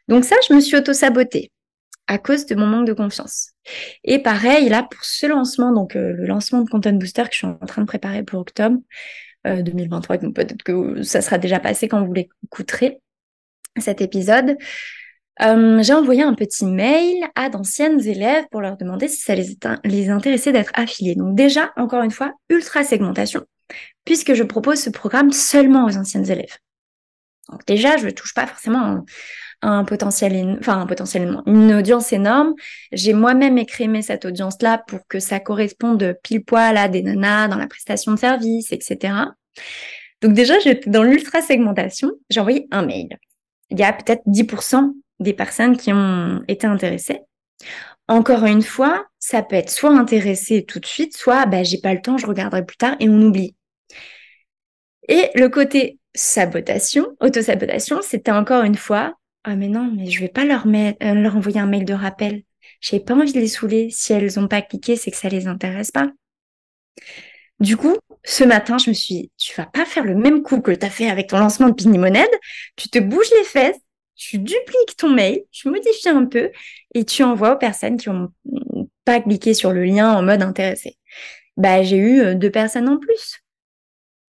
[0.07, 1.51] Donc ça, je me suis auto-sabotée
[2.07, 3.51] à cause de mon manque de confiance.
[4.03, 7.37] Et pareil, là, pour ce lancement, donc euh, le lancement de Content Booster que je
[7.37, 8.77] suis en train de préparer pour octobre
[9.45, 13.01] 2023, euh, donc peut-être que ça sera déjà passé quand vous l'écouterez,
[13.77, 14.57] cet épisode.
[15.41, 20.09] Euh, j'ai envoyé un petit mail à d'anciennes élèves pour leur demander si ça les,
[20.09, 21.15] intéressait d'être affiliés.
[21.15, 23.45] Donc déjà, encore une fois, ultra segmentation,
[24.03, 26.57] puisque je propose ce programme seulement aux anciennes élèves.
[27.49, 29.05] Donc déjà, je ne touche pas forcément
[29.61, 32.53] un, potentiel, enfin un potentiellement une audience énorme.
[32.91, 37.57] J'ai moi-même écrémé cette audience-là pour que ça corresponde pile poil à des nanas dans
[37.57, 39.13] la prestation de service, etc.
[40.21, 42.11] Donc déjà, j'étais dans l'ultra segmentation.
[42.29, 43.17] J'ai envoyé un mail.
[43.69, 47.21] Il y a peut-être 10% des personnes qui ont été intéressées.
[48.07, 51.93] Encore une fois, ça peut être soit intéressé tout de suite, soit bah, j'ai pas
[51.93, 53.55] le temps, je regarderai plus tard et on oublie.
[55.07, 60.27] Et le côté sabotation, auto-sabotation, c'était encore une fois, ah mais non, mais je vais
[60.27, 62.43] pas leur, euh, leur envoyer un mail de rappel.
[62.81, 63.89] J'ai pas envie de les saouler.
[63.91, 66.11] Si elles ont pas cliqué, c'est que ça les intéresse pas.
[67.59, 70.61] Du coup, ce matin, je me suis dit, tu vas pas faire le même coup
[70.61, 72.29] que tu as fait avec ton lancement de Pinimonade.
[72.75, 73.79] Tu te bouges les fesses
[74.19, 76.51] tu dupliques ton mail, tu modifies un peu
[76.93, 78.31] et tu envoies aux personnes qui ont
[79.05, 80.97] pas cliqué sur le lien en mode intéressé.
[81.55, 83.39] Bah, j'ai eu euh, deux personnes en plus.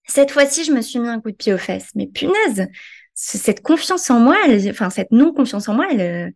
[0.06, 1.90] Cette fois-ci, je me suis mis un coup de pied aux fesses.
[1.96, 2.68] Mais punaise,
[3.14, 4.36] cette confiance en moi,
[4.70, 6.30] enfin cette non confiance en moi, elle, euh,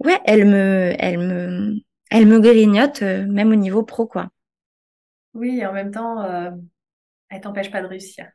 [0.00, 1.74] ouais, elle me, elle me,
[2.10, 4.28] elle me grignote euh, même au niveau pro quoi.
[5.34, 6.50] Oui, et en même temps, euh,
[7.28, 8.26] elle t'empêche pas de réussir.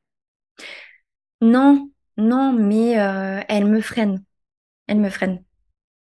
[1.42, 2.94] Non, non, mais
[3.48, 4.24] elle me freine
[4.88, 5.44] elle me freine.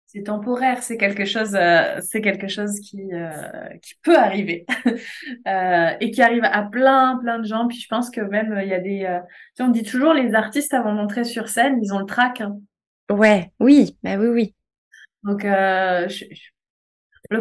[0.08, 4.66] C'est temporaire, c'est quelque chose, euh, c'est quelque chose qui euh, qui peut arriver
[5.48, 7.68] euh, et qui arrive à plein plein de gens.
[7.68, 9.20] Puis je pense que même il y a des,
[9.58, 12.40] tu on dit toujours les artistes avant d'entrer sur scène, ils ont le trac.
[12.40, 12.60] Hein.
[13.10, 14.56] Ouais, oui, bah oui, oui.
[15.24, 16.08] Donc le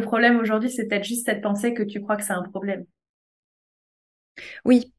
[0.00, 2.86] problème aujourd'hui, c'est peut-être juste cette pensée que tu crois que c'est un problème.
[4.64, 4.92] Oui,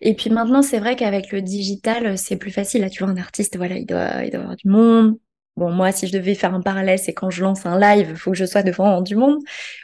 [0.00, 2.80] et puis maintenant, c'est vrai qu'avec le digital, c'est plus facile.
[2.80, 5.18] Là, tu vois, un artiste, voilà, il doit, il doit avoir du monde,
[5.56, 8.16] Bon, moi, si je devais faire un parallèle, c'est quand je lance un live, il
[8.16, 9.38] faut que je sois devant du monde.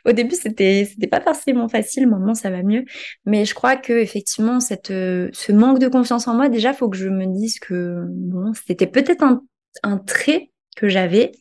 [0.06, 2.06] Au début, c'était c'était pas forcément facile.
[2.08, 2.84] Maintenant, ça va mieux.
[3.26, 6.88] Mais je crois que effectivement, cette euh, ce manque de confiance en moi, déjà, faut
[6.88, 9.42] que je me dise que bon, c'était peut-être un,
[9.82, 11.32] un trait que j'avais.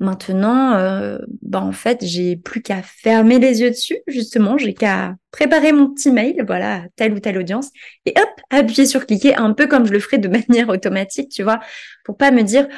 [0.00, 3.98] Maintenant, euh, bah en fait, j'ai plus qu'à fermer les yeux dessus.
[4.06, 7.70] Justement, j'ai qu'à préparer mon petit mail, voilà, telle ou telle audience,
[8.06, 11.42] et hop, appuyer sur cliquer, un peu comme je le ferais de manière automatique, tu
[11.42, 11.58] vois,
[12.04, 12.68] pour pas me dire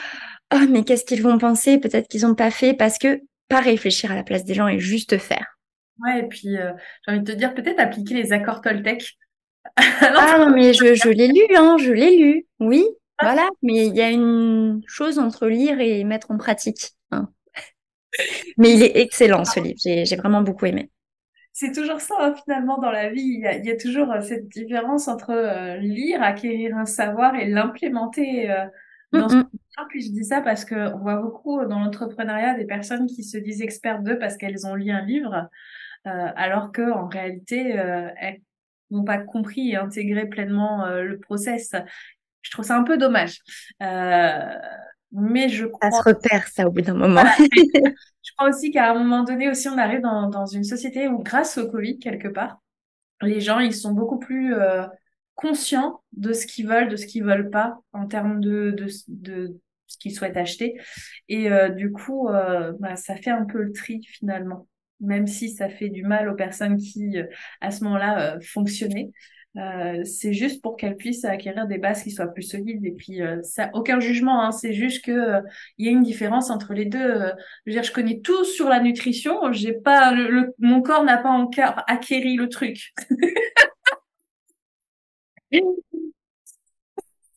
[0.55, 1.79] oh mais qu'est-ce qu'ils vont penser?
[1.79, 4.79] Peut-être qu'ils n'ont pas fait parce que pas réfléchir à la place des gens et
[4.79, 5.59] juste faire.
[6.03, 6.73] Ouais, et puis euh,
[7.07, 9.19] j'ai envie de te dire peut-être appliquer les accords Toltec.
[9.77, 12.85] ah non mais je, je l'ai lu, hein, je l'ai lu, oui,
[13.19, 13.27] ah.
[13.27, 13.49] voilà.
[13.63, 16.93] Mais il y a une chose entre lire et mettre en pratique.
[17.11, 17.29] Hein.
[18.57, 20.91] Mais il est excellent ce livre, j'ai vraiment beaucoup aimé.
[21.53, 24.11] C'est toujours ça hein, finalement dans la vie, il y, a, il y a toujours
[24.11, 28.49] euh, cette différence entre euh, lire, acquérir un savoir et l'implémenter
[29.13, 29.49] dans mm, mm.
[29.89, 33.39] Puis je dis ça parce que on voit beaucoup dans l'entrepreneuriat des personnes qui se
[33.39, 35.49] disent expertes d'eux parce qu'elles ont lu un livre,
[36.07, 38.41] euh, alors que en réalité euh, elles
[38.91, 41.75] n'ont pas compris et intégré pleinement euh, le process.
[42.43, 43.41] Je trouve ça un peu dommage.
[43.83, 44.55] Euh,
[45.13, 45.91] mais je crois.
[45.91, 47.25] Ça se repère ça au bout d'un moment.
[47.39, 51.23] je crois aussi qu'à un moment donné aussi on arrive dans, dans une société où
[51.23, 52.61] grâce au Covid quelque part,
[53.21, 54.87] les gens ils sont beaucoup plus euh,
[55.35, 59.61] conscients de ce qu'ils veulent, de ce qu'ils veulent pas en termes de, de, de
[59.91, 60.79] ce qu'ils souhaitent acheter.
[61.29, 64.69] Et euh, du coup, euh, bah, ça fait un peu le tri finalement,
[65.01, 67.25] même si ça fait du mal aux personnes qui, euh,
[67.61, 69.11] à ce moment-là, fonctionnaient.
[70.05, 73.69] c'est juste pour qu'elles puissent acquérir des bases qui soient plus solides et puis ça
[73.75, 75.43] aucun jugement hein, c'est juste que
[75.77, 77.15] il y a une différence entre les deux
[77.67, 81.19] je veux dire je connais tout sur la nutrition j'ai pas le, mon corps n'a
[81.19, 82.93] pas encore acquéri le truc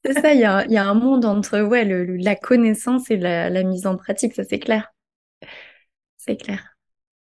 [0.06, 3.18] C'est ça, il y a, y a, un monde entre ouais, le, la connaissance et
[3.18, 4.94] la, la, mise en pratique, ça c'est clair.
[6.18, 6.76] C'est clair.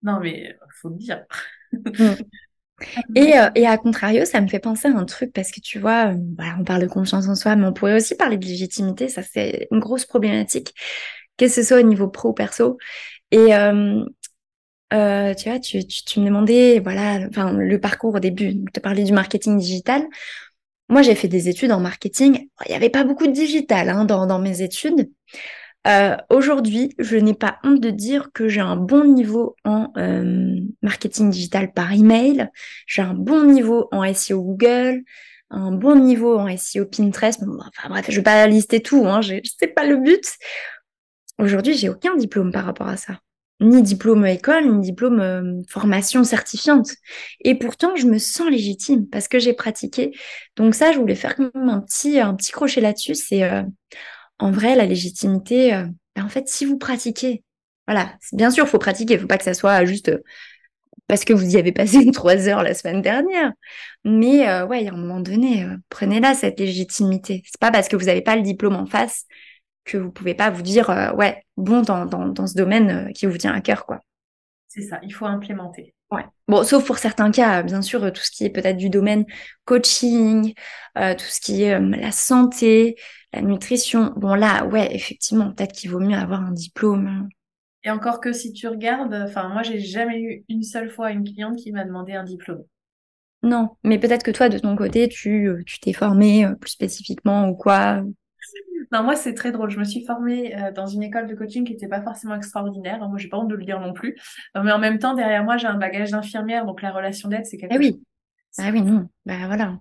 [0.03, 1.25] Non, mais faut le dire.
[1.73, 2.15] Mm.
[3.15, 5.79] Et, euh, et à contrario, ça me fait penser à un truc parce que tu
[5.79, 8.45] vois, euh, voilà, on parle de confiance en soi, mais on pourrait aussi parler de
[8.45, 9.09] légitimité.
[9.09, 10.75] Ça, c'est une grosse problématique,
[11.39, 12.77] que ce soit au niveau pro ou perso.
[13.31, 14.05] Et euh,
[14.93, 18.81] euh, tu vois, tu, tu, tu, me demandais, voilà, enfin, le parcours au début, te
[18.81, 20.05] parler du marketing digital.
[20.89, 22.49] Moi, j'ai fait des études en marketing.
[22.67, 25.11] Il n'y avait pas beaucoup de digital hein, dans, mes études.
[25.87, 30.57] Euh, Aujourd'hui, je n'ai pas honte de dire que j'ai un bon niveau en euh,
[30.83, 32.49] marketing digital par email.
[32.87, 35.03] J'ai un bon niveau en SEO Google,
[35.51, 37.43] un bon niveau en SEO Pinterest.
[37.43, 39.07] enfin bref, je vais pas lister tout.
[39.07, 40.25] Hein, sais pas le but.
[41.39, 43.19] Aujourd'hui, j'ai aucun diplôme par rapport à ça
[43.65, 46.91] ni diplôme école, ni diplôme euh, formation certifiante.
[47.41, 50.13] Et pourtant, je me sens légitime parce que j'ai pratiqué.
[50.57, 53.15] Donc ça, je voulais faire un petit, un petit crochet là-dessus.
[53.15, 53.63] C'est euh,
[54.39, 55.75] en vrai la légitimité.
[55.75, 57.43] Euh, ben, en fait, si vous pratiquez,
[57.87, 59.15] voilà, bien sûr, il faut pratiquer.
[59.15, 60.13] Il faut pas que ça soit juste
[61.07, 63.53] parce que vous y avez passé trois heures la semaine dernière.
[64.05, 67.43] Mais ouais, a un moment donné, prenez-la cette légitimité.
[67.45, 69.27] C'est pas parce que vous n'avez pas le diplôme en face
[69.85, 73.13] que vous pouvez pas vous dire euh, ouais bon dans, dans, dans ce domaine euh,
[73.13, 74.01] qui vous tient à cœur quoi.
[74.69, 75.95] C'est ça, il faut implémenter.
[76.11, 76.25] Ouais.
[76.49, 79.25] Bon, sauf pour certains cas, bien sûr, tout ce qui est peut-être du domaine
[79.65, 80.53] coaching,
[80.99, 82.97] euh, tout ce qui est la santé,
[83.33, 84.13] la nutrition.
[84.17, 87.29] Bon là, ouais, effectivement, peut-être qu'il vaut mieux avoir un diplôme.
[87.85, 91.25] Et encore que si tu regardes, enfin moi j'ai jamais eu une seule fois une
[91.25, 92.65] cliente qui m'a demandé un diplôme.
[93.43, 97.55] Non, mais peut-être que toi de ton côté tu tu t'es formé plus spécifiquement ou
[97.55, 98.03] quoi.
[98.95, 99.71] Non, moi, c'est très drôle.
[99.71, 103.01] Je me suis formée euh, dans une école de coaching qui n'était pas forcément extraordinaire.
[103.09, 104.17] Moi, j'ai pas honte de le dire non plus.
[104.57, 107.45] Euh, mais en même temps, derrière moi, j'ai un bagage d'infirmière, donc la relation d'aide,
[107.45, 108.01] c'est quelque eh oui.
[108.57, 109.09] Ah oui, non.
[109.27, 109.81] Bah voilà.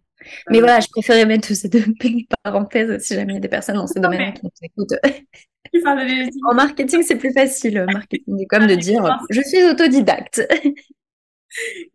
[0.50, 1.86] Mais voilà, je préférais mettre ces deux
[2.44, 4.96] parenthèses si jamais il y a des personnes dans ce domaine qui nous écoutent.
[6.50, 10.42] en marketing, c'est plus facile, marketing c'est comme de dire je suis autodidacte.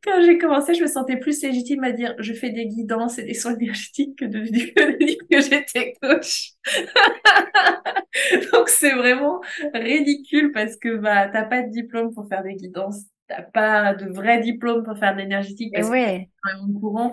[0.05, 3.25] Quand j'ai commencé, je me sentais plus légitime à dire je fais des guidances et
[3.25, 6.53] des soins énergétiques que de dire que j'étais coach.
[8.53, 9.41] Donc c'est vraiment
[9.75, 14.11] ridicule parce que bah t'as pas de diplôme pour faire des guidances, t'as pas de
[14.11, 16.29] vrai diplôme pour faire de l'énergétique parce ouais.
[16.45, 17.13] que courant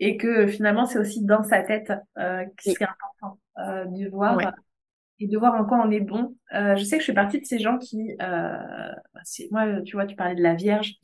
[0.00, 4.38] et que finalement c'est aussi dans sa tête euh, que c'est important euh, de voir.
[5.18, 6.34] Et de voir en quoi on est bon.
[6.52, 8.92] Euh, je sais que je fais partie de ces gens qui, euh,
[9.52, 10.96] moi, tu vois, tu parlais de la Vierge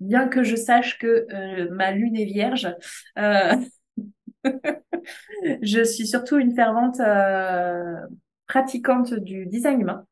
[0.00, 2.68] bien que je sache que euh, ma lune est vierge,
[3.18, 3.54] euh,
[5.62, 7.96] je suis surtout une fervente euh,
[8.46, 10.06] pratiquante du design humain.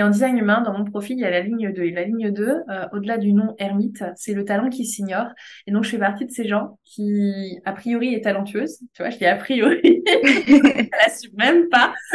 [0.00, 1.82] Et en design humain, dans mon profil, il y a la ligne 2.
[1.82, 5.26] Et la ligne 2, euh, au-delà du nom ermite, c'est le talent qui s'ignore.
[5.66, 8.78] Et donc, je fais partie de ces gens qui, a priori, est talentueuse.
[8.94, 10.02] Tu vois, je dis a priori.
[10.06, 11.92] Elle l'assume même pas.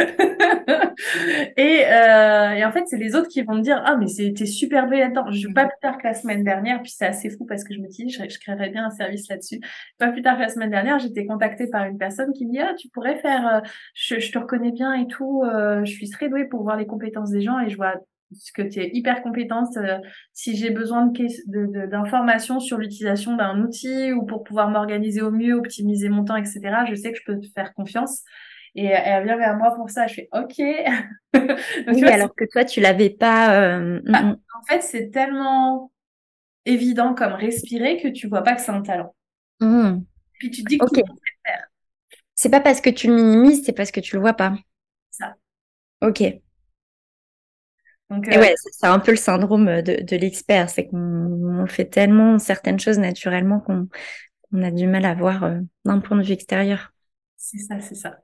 [1.56, 4.46] et, euh, et, en fait, c'est les autres qui vont me dire, ah, mais c'était
[4.46, 5.30] super belle là-dedans.
[5.30, 6.82] Je suis pas plus tard que la semaine dernière.
[6.82, 9.28] Puis c'est assez fou parce que je me dis, je, je créerais bien un service
[9.28, 9.60] là-dessus.
[9.98, 12.58] Pas plus tard que la semaine dernière, j'étais contactée par une personne qui me dit,
[12.58, 13.60] ah, tu pourrais faire, euh,
[13.94, 15.44] je, je, te reconnais bien et tout.
[15.44, 17.94] Je suis très douée pour voir les compétences des gens et je vois
[18.54, 19.76] que tu es hyper compétente.
[19.76, 19.98] Euh,
[20.32, 25.54] si j'ai besoin de, d'informations sur l'utilisation d'un outil ou pour pouvoir m'organiser au mieux,
[25.54, 28.22] optimiser mon temps, etc., je sais que je peux te faire confiance.
[28.74, 30.06] Et elle vient vers moi pour ça.
[30.06, 30.58] Je fais OK.
[31.88, 33.78] oui, alors que toi, tu l'avais pas.
[33.78, 34.32] Euh, bah, mm, mm.
[34.32, 35.90] en fait, c'est tellement
[36.66, 39.14] évident comme respirer que tu vois pas que c'est un talent.
[39.60, 40.00] Mm.
[40.38, 41.14] Puis tu dis que tu peux
[41.46, 41.66] faire.
[42.34, 44.54] C'est pas parce que tu le minimises, c'est parce que tu le vois pas.
[45.10, 45.36] Ça.
[46.02, 46.22] Ok.
[48.10, 51.86] Donc, Et ouais, euh, c'est un peu le syndrome de, de l'expert, c'est qu'on fait
[51.86, 56.32] tellement certaines choses naturellement qu'on a du mal à voir euh, d'un point de vue
[56.32, 56.92] extérieur.
[57.36, 58.18] C'est ça, c'est ça.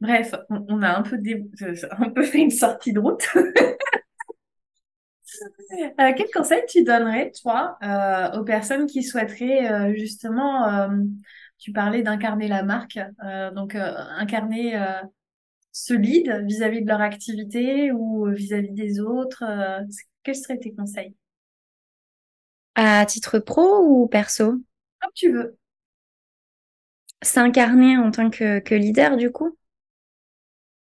[0.00, 1.18] Bref, on, a un peu,
[1.98, 3.28] un peu fait une sortie de route.
[6.00, 7.76] Euh, quel conseil tu donnerais, toi,
[8.38, 10.88] aux personnes qui souhaiteraient justement,
[11.58, 12.98] tu parlais d'incarner la marque,
[13.54, 14.80] donc incarner
[15.76, 19.80] solides vis-à-vis de leur activité ou vis-à-vis des autres euh,
[20.22, 21.14] Quels seraient tes conseils?
[22.74, 24.54] À titre pro ou perso?
[25.00, 25.58] Comme tu veux.
[27.22, 29.56] S'incarner en tant que, leader, du coup?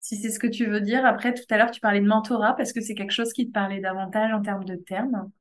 [0.02, 1.06] Si c'est ce que tu veux dire.
[1.06, 3.52] Après, tout à l'heure, tu parlais de mentorat parce que c'est quelque chose qui te
[3.54, 5.32] parlait davantage en termes de termes.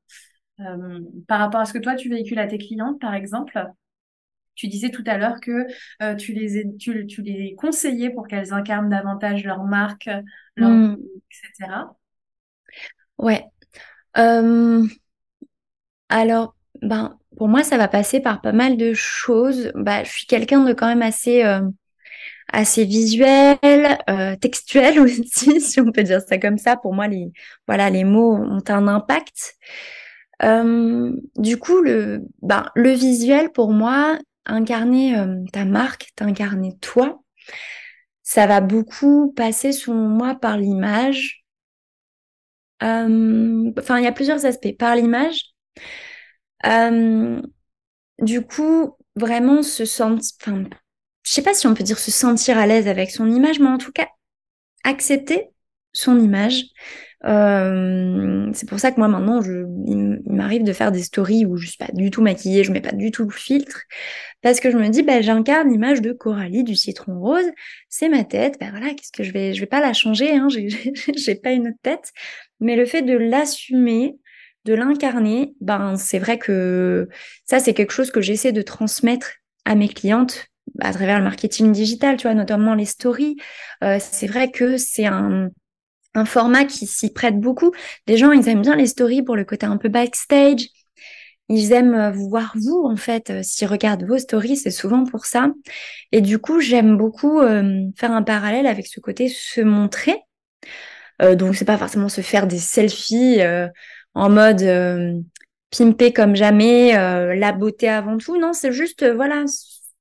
[0.61, 3.61] Euh, par rapport à ce que toi, tu véhicules à tes clientes, par exemple,
[4.62, 5.66] tu disais tout à l'heure que
[6.03, 10.09] euh, tu, les, tu, tu, les conseillais pour qu'elles incarnent davantage leur marque,
[10.55, 10.98] leur mmh.
[11.33, 11.72] etc.
[13.18, 13.44] Ouais.
[14.18, 14.87] Euh,
[16.09, 19.72] alors, ben, pour moi, ça va passer par pas mal de choses.
[19.75, 21.62] Bah, je suis quelqu'un de quand même assez, euh,
[22.53, 23.98] assez visuel,
[24.40, 26.77] textuel aussi, si on peut dire ça comme ça.
[26.77, 27.33] Pour moi, les,
[27.66, 29.57] voilà, les mots ont un impact.
[30.40, 37.22] du coup, le, ben, le visuel, pour moi, incarner euh, ta marque, t'incarner toi,
[38.22, 41.44] ça va beaucoup passer selon moi par l'image.
[42.83, 44.76] Euh, enfin, il y a plusieurs aspects.
[44.78, 45.52] Par l'image,
[46.66, 47.40] euh,
[48.20, 50.64] du coup, vraiment se sentir, enfin,
[51.22, 53.68] je sais pas si on peut dire se sentir à l'aise avec son image, mais
[53.68, 54.09] en tout cas,
[54.85, 55.48] accepter
[55.92, 56.64] son image,
[57.24, 61.56] euh, c'est pour ça que moi maintenant, je, il m'arrive de faire des stories où
[61.56, 63.82] je suis pas du tout maquillée, je mets pas du tout le filtre,
[64.42, 67.50] parce que je me dis, bah, j'incarne l'image de Coralie du citron rose,
[67.88, 70.48] c'est ma tête, bah voilà, qu'est-ce que je vais, je vais pas la changer, hein,
[70.48, 72.12] j'ai pas une autre tête,
[72.61, 74.16] mais le fait de l'assumer,
[74.64, 77.08] de l'incarner, ben c'est vrai que
[77.46, 79.32] ça c'est quelque chose que j'essaie de transmettre
[79.64, 80.46] à mes clientes
[80.80, 83.37] à travers le marketing digital, tu vois, notamment les stories.
[83.82, 85.50] Euh, c'est vrai que c'est un
[86.14, 87.72] un format qui s'y prête beaucoup.
[88.07, 90.68] Les gens, ils aiment bien les stories pour le côté un peu backstage.
[91.48, 93.31] Ils aiment euh, voir vous, en fait.
[93.31, 95.53] Euh, s'ils regardent vos stories, c'est souvent pour ça.
[96.12, 100.16] Et du coup, j'aime beaucoup euh, faire un parallèle avec ce côté se montrer.
[101.20, 103.41] Euh, donc, c'est pas forcément se faire des selfies
[104.14, 104.62] en mode
[105.70, 108.39] pimper comme jamais, la beauté avant tout.
[108.39, 109.45] Non, c'est juste, voilà,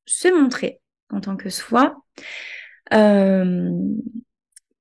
[0.05, 0.79] se montrer
[1.09, 1.95] en tant que soi.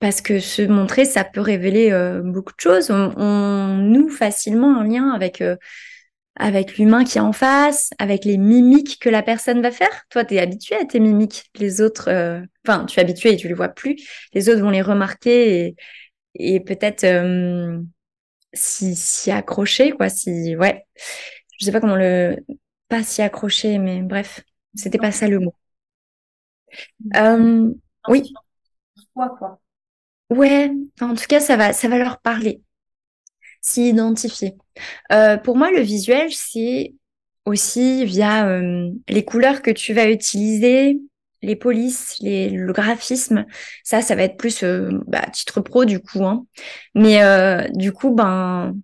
[0.00, 2.90] Parce que se montrer, ça peut révéler euh, beaucoup de choses.
[2.90, 5.56] On, noue facilement un lien avec euh,
[6.36, 10.04] avec l'humain qui est en face, avec les mimiques que la personne va faire.
[10.10, 11.50] Toi, tu es habitué à tes mimiques.
[11.56, 13.96] Les autres, euh, enfin, tu es habitué et tu les vois plus.
[14.32, 15.76] Les autres vont les remarquer et,
[16.34, 17.04] et peut-être
[18.52, 20.08] s'y si, accrocher, quoi.
[20.08, 20.86] Si, ouais,
[21.58, 22.36] je sais pas comment le,
[22.88, 24.42] pas s'y accrocher, mais bref,
[24.74, 25.54] C'était pas ça le mot.
[27.16, 27.72] Euh,
[28.08, 28.32] oui.
[29.14, 29.60] Quoi, quoi.
[30.30, 30.70] Ouais,
[31.00, 32.62] en tout cas, ça va, ça va leur parler.
[33.60, 34.54] S'y identifier.
[35.12, 36.94] Euh, pour moi, le visuel, c'est
[37.44, 41.00] aussi via euh, les couleurs que tu vas utiliser,
[41.42, 43.44] les polices, les, le graphisme.
[43.84, 44.64] Ça, ça va être plus
[45.06, 46.24] bah, titre pro du coup.
[46.24, 46.46] Hein.
[46.94, 47.20] Mais
[47.72, 48.74] du coup, ben,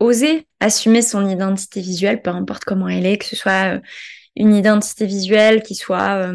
[0.00, 3.80] oser assumer son identité visuelle, peu importe comment elle est, que ce soit
[4.36, 6.32] une identité visuelle qui soit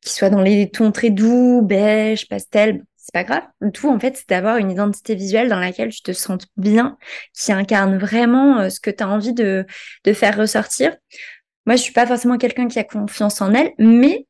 [0.00, 3.42] qui soit dans les tons très doux, beige, pastel, c'est pas grave.
[3.58, 6.96] Le tout, en fait, c'est d'avoir une identité visuelle dans laquelle tu te sens bien,
[7.34, 9.66] qui incarne vraiment euh, ce que tu as envie de,
[10.04, 10.96] de faire ressortir.
[11.66, 14.26] Moi, je suis pas forcément quelqu'un qui a confiance en elle, mais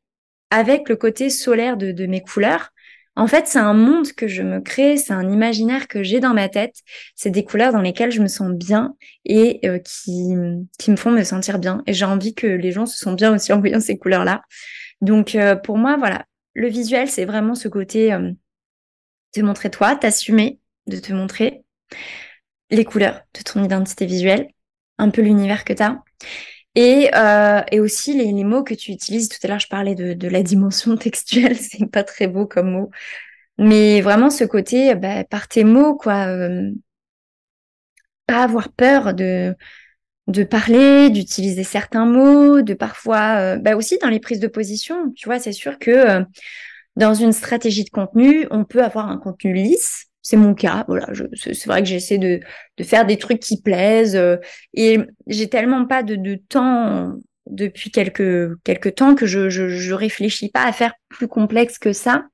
[0.51, 2.70] avec le côté solaire de, de mes couleurs,
[3.16, 6.33] en fait, c'est un monde que je me crée, c'est un imaginaire que j'ai dans
[6.33, 6.76] ma tête.
[7.14, 8.95] C'est des couleurs dans lesquelles je me sens bien
[9.26, 10.33] et euh, qui,
[10.78, 11.83] qui me font me sentir bien.
[11.87, 14.43] Et j'ai envie que les gens se sentent bien aussi en voyant ces couleurs-là.
[15.03, 16.24] Donc euh, pour moi, voilà,
[16.55, 18.16] le visuel, c'est vraiment ce côté
[19.33, 21.62] te montrer toi, t'assumer, de te montrer
[22.70, 24.49] les couleurs de ton identité visuelle,
[24.99, 26.03] un peu l'univers que tu as.
[26.76, 29.28] Et, euh, et aussi les, mots que tu utilises.
[29.28, 32.91] Tout à l'heure, je parlais de, la dimension textuelle, c'est pas très beau comme mot.
[33.59, 36.70] Mais vraiment ce côté, bah, par tes mots, quoi, euh,
[38.26, 39.55] pas avoir peur de,
[40.28, 45.12] de parler, d'utiliser certains mots, de parfois, euh, bah aussi dans les prises de position.
[45.12, 46.24] Tu vois, c'est sûr que
[46.97, 50.07] dans une stratégie de contenu, on peut avoir un contenu lisse.
[50.22, 50.84] C'est mon cas.
[50.86, 52.41] Voilà, c'est vrai que j'essaie de,
[52.76, 54.36] de faire des trucs qui plaisent euh,
[54.74, 57.14] et j'ai tellement pas de, de temps
[57.47, 62.26] depuis quelques quelques temps que je, je réfléchis pas à faire plus complexe que ça.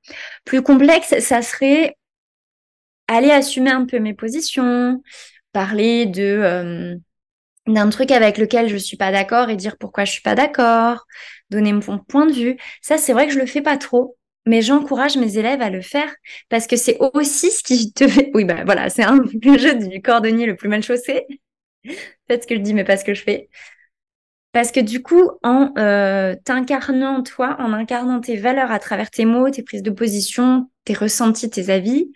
[0.43, 1.95] Plus complexe, ça serait
[3.07, 5.01] aller assumer un peu mes positions,
[5.53, 6.99] parler de
[7.67, 11.05] d'un truc avec lequel je suis pas d'accord et dire pourquoi je suis pas d'accord,
[11.49, 12.57] donner mon point de vue.
[12.81, 14.17] Ça, c'est vrai que je le fais pas trop,
[14.47, 16.13] mais j'encourage mes élèves à le faire
[16.49, 18.31] parce que c'est aussi ce qui te fait.
[18.33, 21.25] Oui, bah voilà, c'est un le jeu du cordonnier le plus mal chaussé.
[21.83, 23.49] Peut-être ce que je dis, mais pas ce que je fais.
[24.53, 29.25] Parce que du coup, en euh, t'incarnant toi, en incarnant tes valeurs à travers tes
[29.25, 32.11] mots, tes prises de position, tes ressentis, tes avis,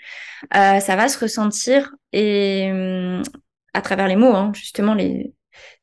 [0.55, 3.21] euh, ça va se ressentir et hum,
[3.73, 4.95] à travers les mots, hein, justement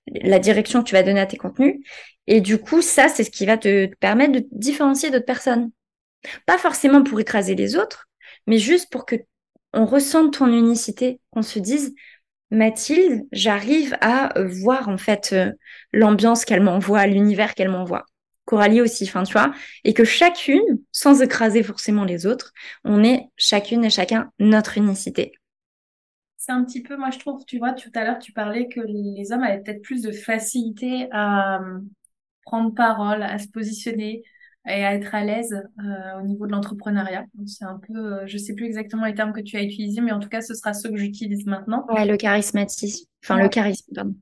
[0.06, 1.76] la direction que tu vas donner à tes contenus.
[2.26, 5.70] Et du coup, ça, c'est ce qui va te, permettre de différencier d'autres personnes.
[6.46, 8.08] Pas forcément pour écraser les autres,
[8.46, 9.16] mais juste pour que
[9.72, 11.94] on ressente ton unicité, qu'on se dise,
[12.50, 15.52] Mathilde, j'arrive à voir en fait euh,
[15.92, 18.06] l'ambiance qu'elle m'envoie, l'univers qu'elle m'envoie.
[18.46, 19.52] Coralie aussi, enfin tu vois,
[19.84, 22.52] et que chacune, sans écraser forcément les autres,
[22.84, 25.32] on est chacune et chacun notre unicité
[26.48, 28.80] c'est un petit peu, moi je trouve, tu vois, tout à l'heure tu parlais que
[28.80, 31.80] les hommes avaient peut-être plus de facilité à euh,
[32.42, 34.22] prendre parole, à se positionner
[34.68, 37.24] et à être à l'aise euh, au niveau de l'entrepreneuriat.
[37.46, 40.12] C'est un peu, euh, je sais plus exactement les termes que tu as utilisés, mais
[40.12, 41.86] en tout cas ce sera ceux que j'utilise maintenant.
[41.88, 44.14] Ouais, le charismatisme, enfin le charisme, pardon.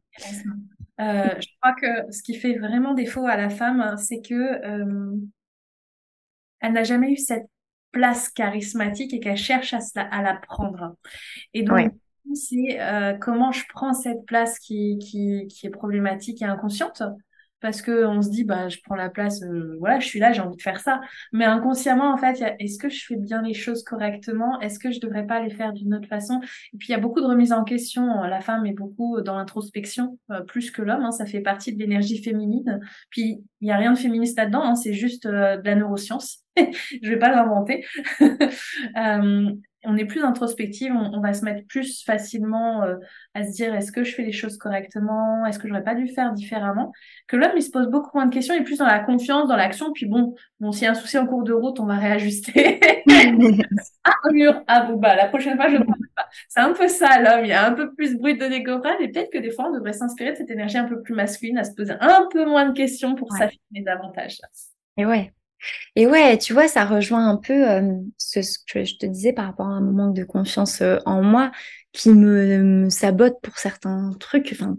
[0.98, 4.60] je crois que ce qui fait vraiment défaut à la femme, c'est que
[6.60, 7.46] elle n'a jamais eu cette
[7.92, 10.96] place charismatique et qu'elle cherche à, à la prendre.
[11.54, 11.92] Et donc,
[12.34, 17.02] c'est euh, comment je prends cette place qui, qui, qui est problématique et inconsciente?
[17.60, 20.32] Parce que on se dit bah je prends la place euh, voilà je suis là
[20.32, 21.00] j'ai envie de faire ça.
[21.32, 24.60] Mais inconsciemment en fait est-ce que je fais bien les choses correctement?
[24.60, 26.40] Est-ce que je devrais pas les faire d'une autre façon?
[26.72, 28.22] Et puis il y a beaucoup de remises en question.
[28.22, 31.78] La femme est beaucoup dans l'introspection euh, plus que l'homme hein, ça fait partie de
[31.78, 32.80] l'énergie féminine.
[33.10, 35.30] Puis il y a rien de féministe là-dedans hein, c'est juste de
[35.64, 36.44] la neuroscience.
[36.56, 37.84] Je vais pas l'inventer
[39.86, 42.96] on est plus introspective, on, va se mettre plus facilement euh,
[43.34, 46.08] à se dire est-ce que je fais les choses correctement, est-ce que j'aurais pas dû
[46.08, 46.92] faire différemment?
[47.28, 49.48] Que l'homme il se pose beaucoup moins de questions, il est plus dans la confiance,
[49.48, 49.92] dans l'action.
[49.92, 52.80] Puis bon, bon s'il y a un souci en cours de route, on va réajuster.
[54.04, 56.28] ah un mur, ah bon bah la prochaine fois je ne pas.
[56.48, 59.08] C'est un peu ça l'homme, il y a un peu plus bruit de négorade et
[59.08, 61.64] peut-être que des fois on devrait s'inspirer de cette énergie un peu plus masculine, à
[61.64, 64.38] se poser un peu moins de questions pour s'affiner davantage.
[64.96, 65.32] Et ouais,
[65.96, 68.40] et ouais, tu vois, ça rejoint un peu euh, ce,
[68.70, 71.50] que je te disais par rapport à un manque de confiance euh, en moi
[71.92, 74.76] qui me, sabote pour certains trucs, enfin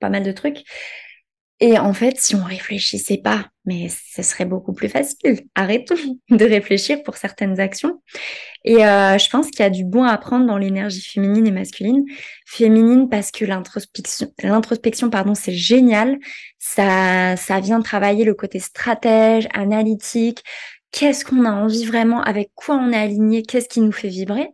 [0.00, 0.64] pas mal de trucs.
[1.62, 5.42] Et en fait, si on réfléchissait pas, mais ce serait beaucoup plus facile.
[5.54, 5.94] Arrêtons
[6.30, 8.02] de réfléchir pour certaines actions.
[8.64, 11.50] Et euh, je pense qu'il y a du bon à apprendre dans l'énergie féminine et
[11.50, 12.04] masculine.
[12.46, 16.18] Féminine parce que l'introspection, l'introspection, pardon, c'est génial.
[16.58, 20.42] Ça, ça vient travailler le côté stratège, analytique.
[20.92, 24.48] Qu'est-ce qu'on a envie vraiment, avec quoi on est aligné, qu'est-ce qui nous fait vibrer?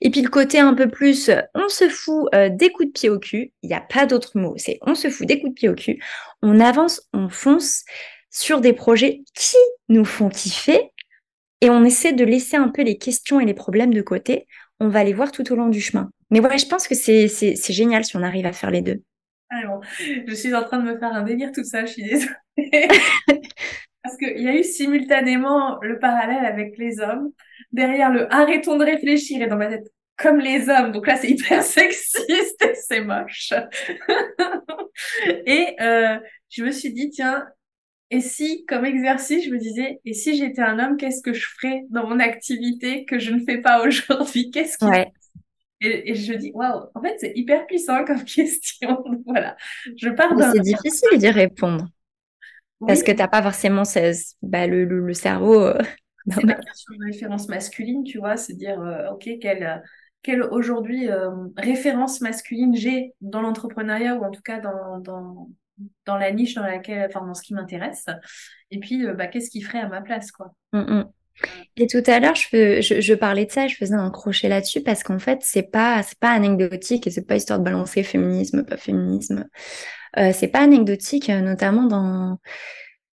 [0.00, 3.08] Et puis le côté un peu plus, on se fout euh, des coups de pied
[3.08, 3.52] au cul.
[3.62, 4.54] Il n'y a pas d'autre mot.
[4.56, 6.02] C'est on se fout des coups de pied au cul.
[6.42, 7.84] On avance, on fonce
[8.30, 9.56] sur des projets qui
[9.88, 10.92] nous font kiffer
[11.60, 14.46] et on essaie de laisser un peu les questions et les problèmes de côté.
[14.78, 16.10] On va les voir tout au long du chemin.
[16.30, 19.02] Mais ouais, je pense que c'est, c'est, génial si on arrive à faire les deux.
[19.50, 19.60] Ah
[20.26, 22.32] je suis en train de me faire un délire tout ça, je suis désolée.
[24.06, 27.32] Parce qu'il y a eu simultanément le parallèle avec les hommes,
[27.72, 30.92] derrière le arrêtons de réfléchir et dans ma tête, comme les hommes.
[30.92, 33.52] Donc là, c'est hyper sexiste et c'est moche.
[35.46, 37.48] et euh, je me suis dit, tiens,
[38.12, 41.44] et si, comme exercice, je me disais, et si j'étais un homme, qu'est-ce que je
[41.44, 44.52] ferais dans mon activité que je ne fais pas aujourd'hui?
[44.52, 44.86] Qu'est-ce qui
[45.80, 49.02] et, je dis, waouh, en fait, c'est hyper puissant comme question.
[49.26, 49.56] voilà.
[49.96, 50.52] Je pars d'un.
[50.52, 51.88] C'est difficile d'y répondre.
[52.86, 53.84] Parce que tu n'as pas forcément
[54.42, 55.60] bah, le, le, cerveau.
[55.60, 55.78] Euh,
[56.30, 59.82] c'est pas sur une référence masculine, tu vois, c'est dire, euh, OK, quelle,
[60.22, 65.48] quelle aujourd'hui euh, référence masculine j'ai dans l'entrepreneuriat ou en tout cas dans, dans,
[66.04, 68.06] dans la niche dans laquelle, enfin, dans ce qui m'intéresse.
[68.70, 70.52] Et puis, bah, qu'est-ce qui ferait à ma place, quoi.
[70.72, 71.04] Mmh, mmh.
[71.76, 75.18] Et tout à l'heure, je, parlais de ça, je faisais un crochet là-dessus parce qu'en
[75.18, 79.46] fait, c'est pas, pas anecdotique et c'est pas histoire de balancer féminisme, pas féminisme.
[80.18, 82.38] Euh, c'est pas anecdotique, euh, notamment dans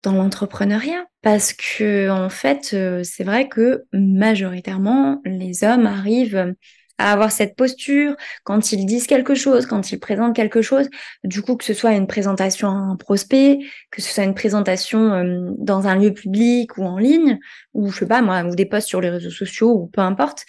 [0.07, 6.55] dans l'entrepreneuriat, parce que en fait, euh, c'est vrai que majoritairement, les hommes arrivent
[6.99, 10.89] à avoir cette posture quand ils disent quelque chose, quand ils présentent quelque chose.
[11.25, 13.59] Du coup, que ce soit une présentation à un prospect,
[13.91, 17.39] que ce soit une présentation euh, dans un lieu public ou en ligne,
[17.75, 20.45] ou je sais pas moi, ou des posts sur les réseaux sociaux ou peu importe,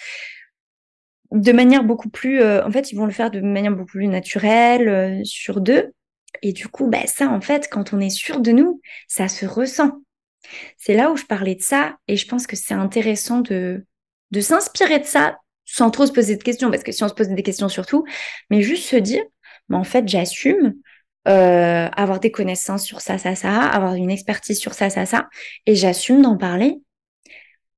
[1.32, 4.08] de manière beaucoup plus, euh, en fait, ils vont le faire de manière beaucoup plus
[4.08, 5.92] naturelle, euh, sur deux.
[6.42, 9.46] Et du coup, bah, ça, en fait, quand on est sûr de nous, ça se
[9.46, 9.92] ressent.
[10.78, 13.86] C'est là où je parlais de ça, et je pense que c'est intéressant de,
[14.32, 15.38] de s'inspirer de ça
[15.68, 18.06] sans trop se poser de questions, parce que si on se pose des questions surtout,
[18.50, 19.24] mais juste se dire,
[19.70, 20.74] mais en fait, j'assume
[21.28, 25.28] euh, avoir des connaissances sur ça, ça, ça, avoir une expertise sur ça, ça, ça,
[25.66, 26.78] et j'assume d'en parler.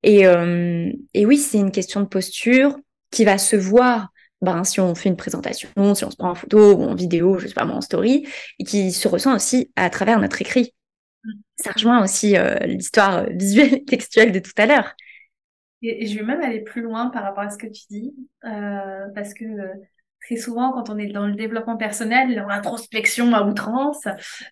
[0.04, 2.78] Et, euh, et oui, c'est une question de posture
[3.12, 4.10] qui va se voir
[4.42, 7.40] ben, si on fait une présentation, si on se prend en photo ou en vidéo,
[7.40, 8.26] je sais pas moi, en story,
[8.60, 10.74] et qui se ressent aussi à travers notre écrit.
[11.24, 11.32] Mm.
[11.58, 14.94] Ça rejoint aussi euh, l'histoire visuelle, textuelle de tout à l'heure.
[15.82, 18.14] Et, je vais même aller plus loin par rapport à ce que tu dis,
[18.46, 19.74] euh, parce que euh,
[20.22, 24.06] très souvent, quand on est dans le développement personnel, dans l'introspection à outrance,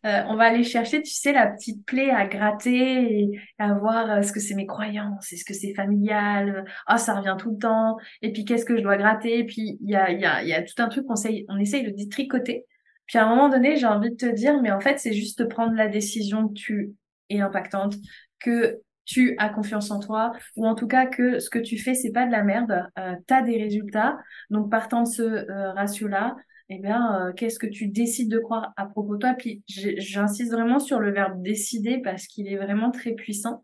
[0.06, 4.10] euh, on va aller chercher, tu sais, la petite plaie à gratter et à voir
[4.10, 7.58] euh, ce que c'est mes croyances, est-ce que c'est familial, ah ça revient tout le
[7.58, 10.44] temps, et puis qu'est-ce que je dois gratter, et puis il y a, y, a,
[10.44, 12.66] y a tout un truc qu'on essaye, on essaye de détricoter.
[13.06, 15.40] Puis à un moment donné, j'ai envie de te dire, mais en fait, c'est juste
[15.40, 16.94] de prendre la décision que tu
[17.30, 17.96] es impactante,
[18.40, 21.96] que tu as confiance en toi ou en tout cas que ce que tu fais
[21.96, 24.20] c'est pas de la merde, euh, tu as des résultats.
[24.52, 26.36] Donc partant de ce euh, ratio là,
[26.70, 29.34] eh bien euh, qu'est-ce que tu décides de croire à propos de toi?
[29.34, 33.64] Puis j'insiste vraiment sur le verbe décider parce qu'il est vraiment très puissant.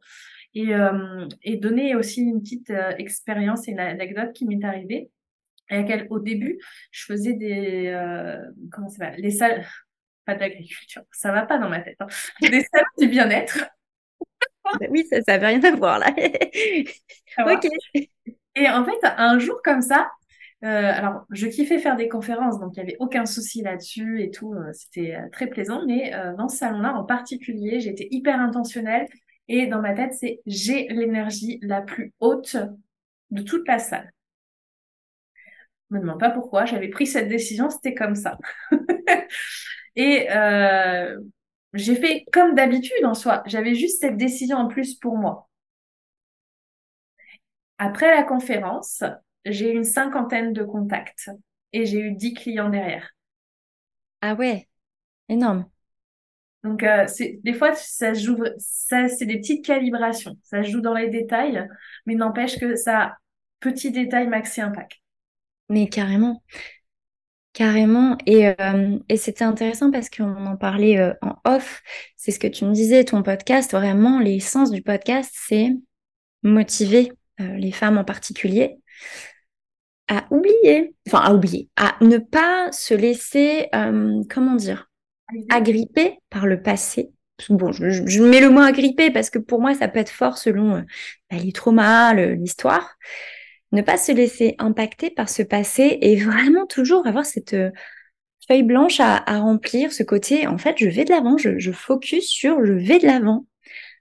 [0.56, 5.10] Et, euh, et donner aussi une petite expérience et une anecdote qui m'est arrivée.
[5.72, 6.60] Et laquelle, au début,
[6.91, 7.91] je faisais des
[8.72, 9.66] comment ça va les salles
[10.26, 11.98] pas d'agriculture, ça va pas dans ma tête.
[12.00, 12.06] Hein.
[12.39, 13.66] Des salles du bien-être
[14.64, 16.14] bah oui, ça n'avait rien à voir là.
[17.39, 17.68] ok.
[18.55, 20.09] Et en fait, un jour comme ça,
[20.64, 24.32] euh, alors je kiffais faire des conférences, donc il n'y avait aucun souci là-dessus et
[24.32, 25.86] tout, euh, c'était euh, très plaisant.
[25.86, 29.07] Mais euh, dans ce salon-là en particulier, j'étais hyper intentionnelle
[29.49, 32.55] et dans ma tête, c'est j'ai l'énergie la plus haute
[33.32, 34.11] de toute la salle.
[35.89, 38.38] Je me demande pas pourquoi, j'avais pris cette décision, c'était comme ça.
[39.95, 40.28] et
[41.74, 43.43] j'ai fait comme d'habitude en soi.
[43.45, 45.49] J'avais juste cette décision en plus pour moi.
[47.78, 49.03] Après la conférence,
[49.45, 51.30] j'ai eu une cinquantaine de contacts
[51.71, 53.11] et j'ai eu dix clients derrière.
[54.21, 54.67] Ah ouais,
[55.30, 55.69] énorme.
[56.63, 57.05] Donc euh,
[57.43, 61.67] des fois ça joue ça c'est des petites calibrations, ça joue dans les détails,
[62.05, 63.17] mais n'empêche que ça
[63.59, 64.93] petit détail maxi impact.
[65.69, 66.41] Mais carrément.
[67.54, 68.18] Carrément.
[68.26, 71.84] Et, euh, et c'était intéressant parce qu'on en parlait euh, en off.
[72.16, 75.70] C'est ce que tu me disais, ton podcast, vraiment, l'essence du podcast, c'est
[76.41, 78.78] motiver euh, les femmes en particulier
[80.10, 83.70] à oublier, enfin à oublier, à ne pas se laisser,
[84.30, 84.91] comment dire,
[85.49, 87.12] agripper par le passé.
[87.49, 90.38] Bon, je, je, mets le mot agripper parce que pour moi, ça peut être fort
[90.38, 90.84] selon
[91.32, 92.97] bah, les traumas, l'histoire
[93.74, 97.71] ne pas se laisser impacter par ce passé et vraiment toujours avoir cette euh,
[98.47, 102.63] feuille blanche à, remplir, ce côté, en fait, je vais de l'avant, je, focus sur
[102.63, 103.45] je vais de l'avant.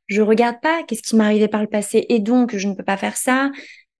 [0.08, 2.98] Je regarde pas qu'est-ce qui arrivé par le passé et donc je ne peux pas
[2.98, 3.50] faire ça.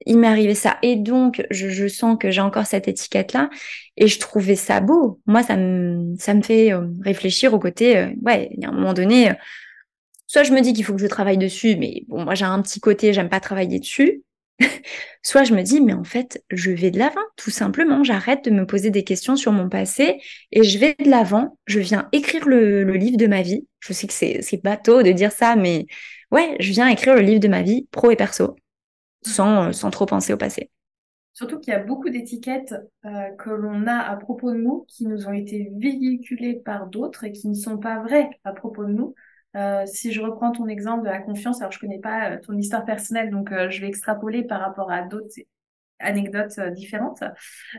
[0.05, 3.49] Il m'est arrivé ça et donc je, sens que j'ai encore cette étiquette-là
[3.97, 5.21] et je trouvais ça beau.
[5.27, 8.73] Moi, ça me, ça fait euh, réfléchir au côté, euh, ouais, il y a un
[8.73, 9.31] moment donné,
[10.27, 12.61] soit je me dis qu'il faut que je travaille dessus, mais bon, moi j'ai un
[12.61, 14.23] petit côté, j'aime pas travailler dessus.
[15.23, 18.05] soit je me dis, mais en fait, je vais de l'avant, tout simplement.
[18.05, 21.59] J'arrête de me poser des questions sur mon passé et je vais de l'avant.
[21.67, 23.67] Je viens écrire le, livre de ma vie.
[23.81, 25.87] Je sais que c'est bateau de dire ça, mais
[26.31, 28.57] ouais, je viens écrire le livre de ma vie, pro et perso,
[29.25, 30.71] sans, sans trop penser au passé.
[31.35, 32.75] Surtout qu'il y a beaucoup d'étiquettes
[33.07, 37.25] euh, que l'on a à propos de nous qui nous ont été véhiculées par d'autres
[37.25, 39.15] et qui ne sont pas vraies à propos de nous.
[39.57, 42.57] Euh, si je reprends ton exemple de la confiance, alors je connais pas euh, ton
[42.57, 45.29] histoire personnelle, donc je vais extrapoler par rapport à d'autres
[46.03, 47.23] anecdotes euh, différentes.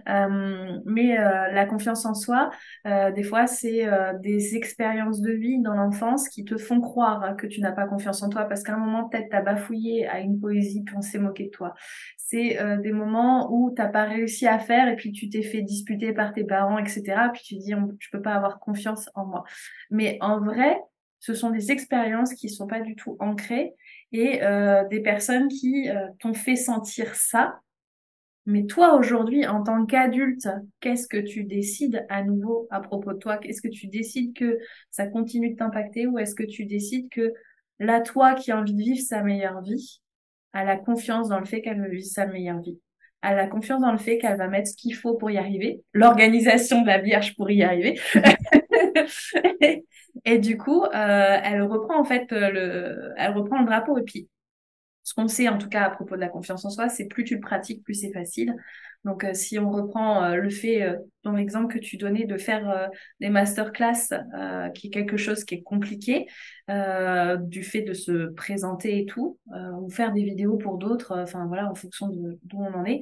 [0.09, 2.49] Euh, mais euh, la confiance en soi,
[2.86, 3.86] des fois, c'est
[4.21, 8.21] des expériences de vie dans l'enfance qui te font croire que tu n'as pas confiance
[8.24, 11.19] en toi parce qu'à un moment, peut-être, t'as bafouillé à une poésie puis on s'est
[11.19, 11.74] moqué de toi.
[12.17, 16.13] C'est des moments où t'as pas réussi à faire et puis tu t'es fait disputer
[16.13, 17.30] par tes parents, etc.
[17.34, 19.43] Puis tu dis, je peux pas avoir confiance en moi.
[19.89, 20.78] Mais en vrai,
[21.24, 23.74] ce sont des expériences qui sont pas du tout ancrées
[24.11, 24.41] et
[24.89, 25.88] des personnes qui
[26.19, 27.61] t'ont fait sentir ça
[28.45, 30.49] mais toi, aujourd'hui, en tant qu'adulte,
[30.82, 33.39] qu'est-ce que tu décides à nouveau à propos de toi?
[33.43, 34.59] Est-ce que tu décides que
[34.91, 37.34] ça continue de t'impacter ou est-ce que tu décides que
[37.80, 40.01] là, toi qui as envie de vivre sa meilleure vie,
[40.51, 42.80] a la confiance dans le fait qu'elle veut vivre sa meilleure vie
[43.24, 45.82] a la confiance dans le fait qu'elle va mettre ce qu'il faut pour y arriver,
[45.93, 47.97] l'organisation de la Vierge pour y arriver.
[50.25, 54.29] et, du coup, euh, elle reprend en fait le, elle reprend le drapeau et puis
[55.03, 57.25] ce qu'on sait en tout cas à propos de la confiance en soi, c'est plus
[57.25, 58.55] tu le pratiques, plus c'est facile.
[59.03, 62.37] Donc euh, si on reprend euh, le fait, euh, dans l'exemple que tu donnais, de
[62.37, 62.89] faire
[63.19, 64.09] des masterclass,
[64.73, 66.27] qui est quelque chose qui est compliqué,
[66.67, 69.39] du fait de se présenter et tout,
[69.79, 72.99] ou faire des vidéos pour d'autres, enfin voilà, en fonction de d'où on en est,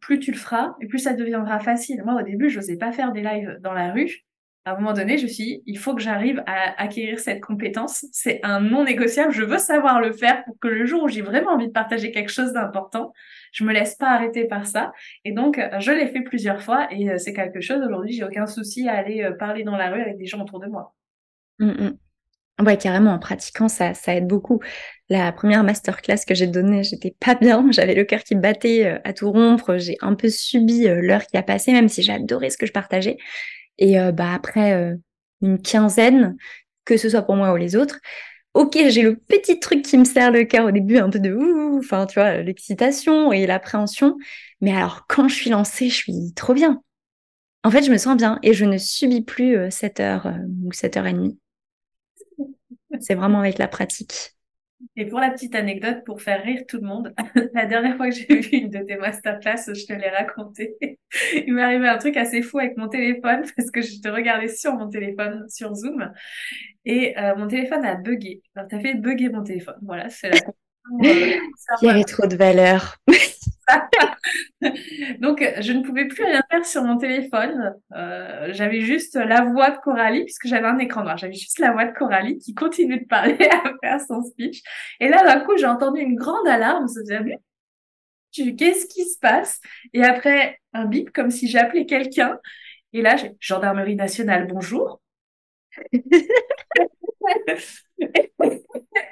[0.00, 2.02] plus tu le feras et plus ça deviendra facile.
[2.04, 4.24] Moi au début, je n'osais pas faire des lives dans la rue
[4.66, 7.42] à un moment donné, je me suis dit, il faut que j'arrive à acquérir cette
[7.42, 8.06] compétence.
[8.12, 9.30] C'est un non négociable.
[9.30, 12.12] Je veux savoir le faire pour que le jour où j'ai vraiment envie de partager
[12.12, 13.12] quelque chose d'important,
[13.52, 14.92] je me laisse pas arrêter par ça.
[15.26, 17.82] Et donc, je l'ai fait plusieurs fois et euh, c'est quelque chose.
[17.84, 20.60] Aujourd'hui, j'ai aucun souci à aller euh, parler dans la rue avec des gens autour
[20.60, 20.94] de moi.
[21.58, 22.64] Mmh, mmh.
[22.64, 24.60] Ouais, carrément, en pratiquant, ça, ça aide beaucoup.
[25.10, 28.98] La première masterclass que j'ai donnée, j'étais pas bien, j'avais le cœur qui battait euh,
[29.04, 32.56] à tout rompre, j'ai un peu subi l'heure qui a passé, même si adoré ce
[32.56, 33.18] que je partageais.
[33.78, 34.96] Et euh, bah, après euh,
[35.42, 36.36] une quinzaine,
[36.84, 37.98] que ce soit pour moi ou les autres,
[38.54, 41.32] ok, j'ai le petit truc qui me serre le cœur au début, un peu de
[41.34, 44.16] ouh, enfin, tu vois, l'excitation et l'appréhension.
[44.60, 46.82] Mais alors, quand je suis lancée, je suis trop bien.
[47.64, 50.72] En fait, je me sens bien et je ne subis plus 7 euh, heures ou
[50.72, 51.38] 7 heures et demie.
[53.00, 54.33] C'est vraiment avec la pratique.
[54.96, 57.14] Et pour la petite anecdote, pour faire rire tout le monde,
[57.54, 60.76] la dernière fois que j'ai vu une de tes masterclass, je te l'ai raconté.
[61.46, 64.48] Il m'est arrivé un truc assez fou avec mon téléphone parce que je te regardais
[64.48, 66.12] sur mon téléphone, sur Zoom,
[66.84, 68.42] et euh, mon téléphone a bugué.
[68.54, 69.76] Alors, t'as fait bugger mon téléphone.
[69.82, 70.38] Voilà, c'est la
[71.02, 72.96] Il y avait trop de valeur.
[75.20, 77.74] Donc, je ne pouvais plus rien faire sur mon téléphone.
[77.94, 81.16] Euh, j'avais juste la voix de Coralie, puisque j'avais un écran noir.
[81.18, 84.62] J'avais juste la voix de Coralie qui continue de parler à faire son speech.
[85.00, 86.86] Et là, d'un coup, j'ai entendu une grande alarme.
[88.32, 89.60] Qu'est-ce qui se passe?
[89.92, 92.38] Et après, un bip, comme si j'appelais quelqu'un.
[92.92, 95.00] Et là, j'ai gendarmerie nationale, bonjour.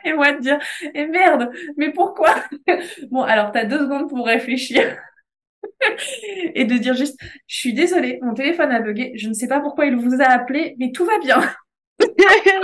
[0.04, 0.58] et moi de dire,
[0.94, 2.34] et merde, mais pourquoi
[3.10, 4.96] Bon, alors t'as deux secondes pour réfléchir.
[6.54, 9.60] et de dire juste, je suis désolée, mon téléphone a bugué, je ne sais pas
[9.60, 11.40] pourquoi il vous a appelé, mais tout va bien.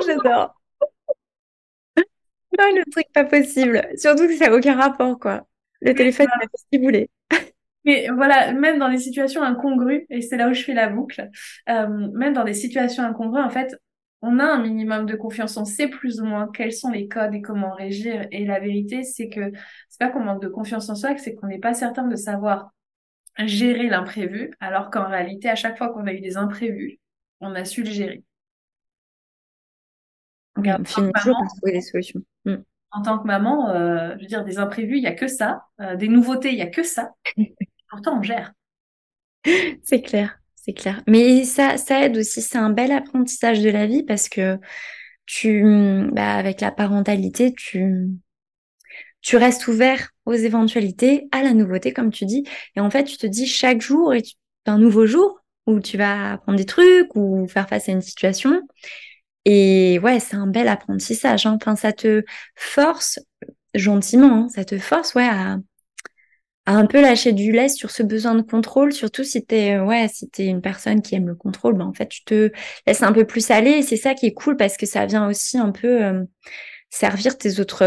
[0.07, 0.55] J'adore.
[2.61, 3.87] Oh, le truc pas possible.
[3.97, 5.47] Surtout que ça n'a aucun rapport, quoi.
[5.81, 7.09] Le téléphone, il a fait ce qu'il voulait.
[7.85, 11.31] Mais voilà, même dans des situations incongrues, et c'est là où je fais la boucle,
[11.69, 13.77] euh, même dans des situations incongrues, en fait,
[14.21, 17.35] on a un minimum de confiance, on sait plus ou moins quels sont les codes
[17.35, 18.27] et comment régir.
[18.33, 19.53] Et la vérité, c'est que
[19.89, 22.73] c'est pas qu'on manque de confiance en soi, c'est qu'on n'est pas certain de savoir
[23.39, 26.99] gérer l'imprévu, alors qu'en réalité, à chaque fois qu'on a eu des imprévus,
[27.41, 28.25] on a su le gérer.
[30.57, 32.21] on finit toujours par trouver des solutions.
[32.45, 32.57] Mm.
[32.91, 35.67] En tant que maman, euh, je veux dire, des imprévus, il y a que ça.
[35.81, 37.13] Euh, des nouveautés, il y a que ça.
[37.91, 38.53] Pourtant, on gère.
[39.85, 41.03] C'est clair c'est clair.
[41.07, 44.59] Mais ça, ça aide aussi, c'est un bel apprentissage de la vie parce que
[45.25, 45.65] tu,
[46.13, 48.11] bah, avec la parentalité, tu,
[49.23, 52.45] tu restes ouvert aux éventualités, à la nouveauté, comme tu dis.
[52.77, 54.13] Et en fait, tu te dis chaque jour
[54.67, 58.61] un nouveau jour où tu vas apprendre des trucs ou faire face à une situation.
[59.47, 61.47] Et ouais, c'est un bel apprentissage.
[61.47, 61.57] Hein.
[61.59, 62.25] Enfin, ça te
[62.57, 63.19] force
[63.75, 65.57] gentiment, hein, ça te force ouais à,
[66.75, 70.09] un peu lâcher du lest sur ce besoin de contrôle, surtout si t'es euh, ouais,
[70.09, 72.51] si t'es une personne qui aime le contrôle, ben en fait tu te
[72.87, 75.29] laisses un peu plus aller et c'est ça qui est cool parce que ça vient
[75.29, 76.25] aussi un peu euh,
[76.91, 77.85] servir tes autres,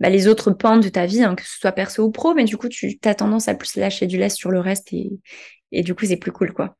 [0.00, 2.44] bah, les autres pans de ta vie, hein, que ce soit perso ou pro, mais
[2.44, 5.10] du coup, tu as tendance à plus lâcher du lest sur le reste et,
[5.72, 6.76] et du coup, c'est plus cool, quoi.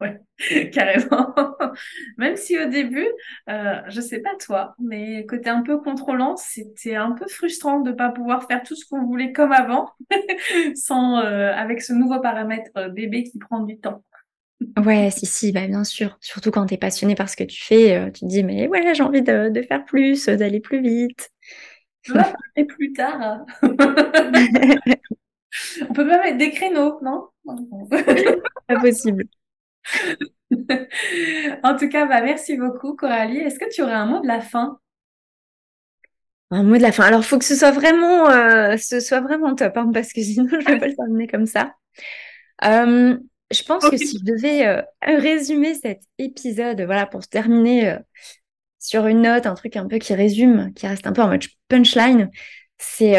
[0.00, 0.20] Ouais,
[0.72, 1.34] carrément.
[2.18, 3.08] Même si au début,
[3.48, 7.92] euh, je sais pas toi, mais côté un peu contrôlant, c'était un peu frustrant de
[7.92, 9.90] pas pouvoir faire tout ce qu'on voulait comme avant,
[10.74, 14.04] sans euh, avec ce nouveau paramètre euh, bébé qui prend du temps.
[14.84, 16.18] Ouais, si, si, bah bien sûr.
[16.20, 18.68] Surtout quand tu es passionné par ce que tu fais, euh, tu te dis, mais
[18.68, 21.30] ouais, j'ai envie de, de, faire plus, d'aller plus vite.
[22.10, 23.44] On va parler plus tard.
[25.88, 27.28] On peut même mettre des créneaux, non?
[28.66, 29.24] Pas possible.
[31.62, 33.38] en tout cas, bah, merci beaucoup, Coralie.
[33.38, 34.78] Est-ce que tu aurais un mot de la fin?
[36.50, 37.04] Un mot de la fin.
[37.04, 40.22] Alors, il faut que ce soit vraiment, euh, ce soit vraiment top, hein, parce que
[40.22, 41.74] sinon, je ne vais pas le terminer comme ça.
[42.64, 43.16] Euh,
[43.50, 47.96] je pense que si je devais euh, résumer cet épisode, voilà, pour se terminer
[48.78, 51.44] sur une note, un truc un peu qui résume, qui reste un peu en mode
[51.68, 52.30] punchline,
[52.78, 53.16] c'est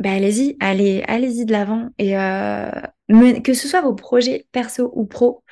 [0.00, 2.12] euh, bah, allez-y, allez, allez-y de l'avant et
[3.42, 5.42] que ce soit vos projets perso ou pro,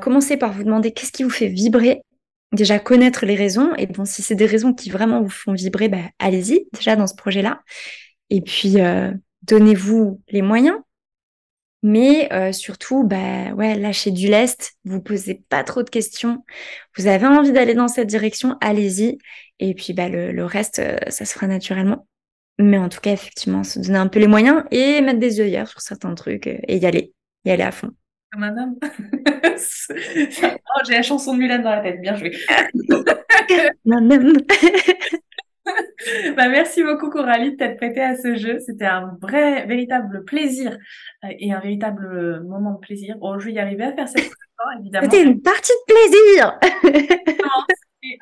[0.00, 2.02] commencez par vous demander qu'est-ce qui vous fait vibrer.
[2.52, 5.88] Déjà connaître les raisons et bon si c'est des raisons qui vraiment vous font vibrer,
[5.88, 7.60] bah, allez-y déjà dans ce projet-là.
[8.28, 8.76] Et puis
[9.42, 10.76] donnez-vous les moyens
[11.82, 16.44] mais euh, surtout, bah lâchez du lest, vous posez pas trop de questions.
[16.96, 19.18] Vous avez envie d'aller dans cette direction, allez-y.
[19.60, 22.06] Et puis le, le reste, euh, ça se fera naturellement.
[22.60, 25.68] Mais en tout cas, effectivement, se donner un peu les moyens et mettre des œillères
[25.68, 27.14] sur certains trucs euh, et y aller,
[27.46, 27.90] y aller à fond.
[28.36, 32.32] Madame, oh, j'ai la chanson de Mulan dans la tête, bien joué.
[36.36, 38.58] Bah, merci beaucoup Coralie de t'être prêtée à ce jeu.
[38.58, 40.76] C'était un vrai, véritable plaisir
[41.24, 43.16] euh, et un véritable moment de plaisir.
[43.18, 45.08] Bon, je vais y arriver à faire cette fois, évidemment.
[45.08, 46.58] C'était une partie de plaisir.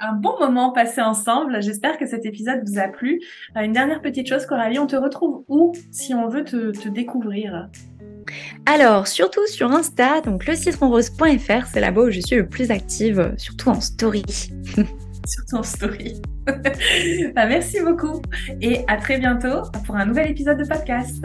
[0.01, 1.63] Un bon moment passé ensemble.
[1.63, 3.21] J'espère que cet épisode vous a plu.
[3.57, 6.89] Euh, une dernière petite chose, Coralie, on te retrouve où si on veut te, te
[6.89, 7.69] découvrir?
[8.67, 13.35] Alors, surtout sur Insta, donc le citronrose.fr, c'est là-bas où je suis le plus active,
[13.39, 14.25] surtout en story.
[15.27, 16.21] sur ton story.
[16.47, 18.23] bah, merci beaucoup
[18.61, 21.25] et à très bientôt pour un nouvel épisode de podcast.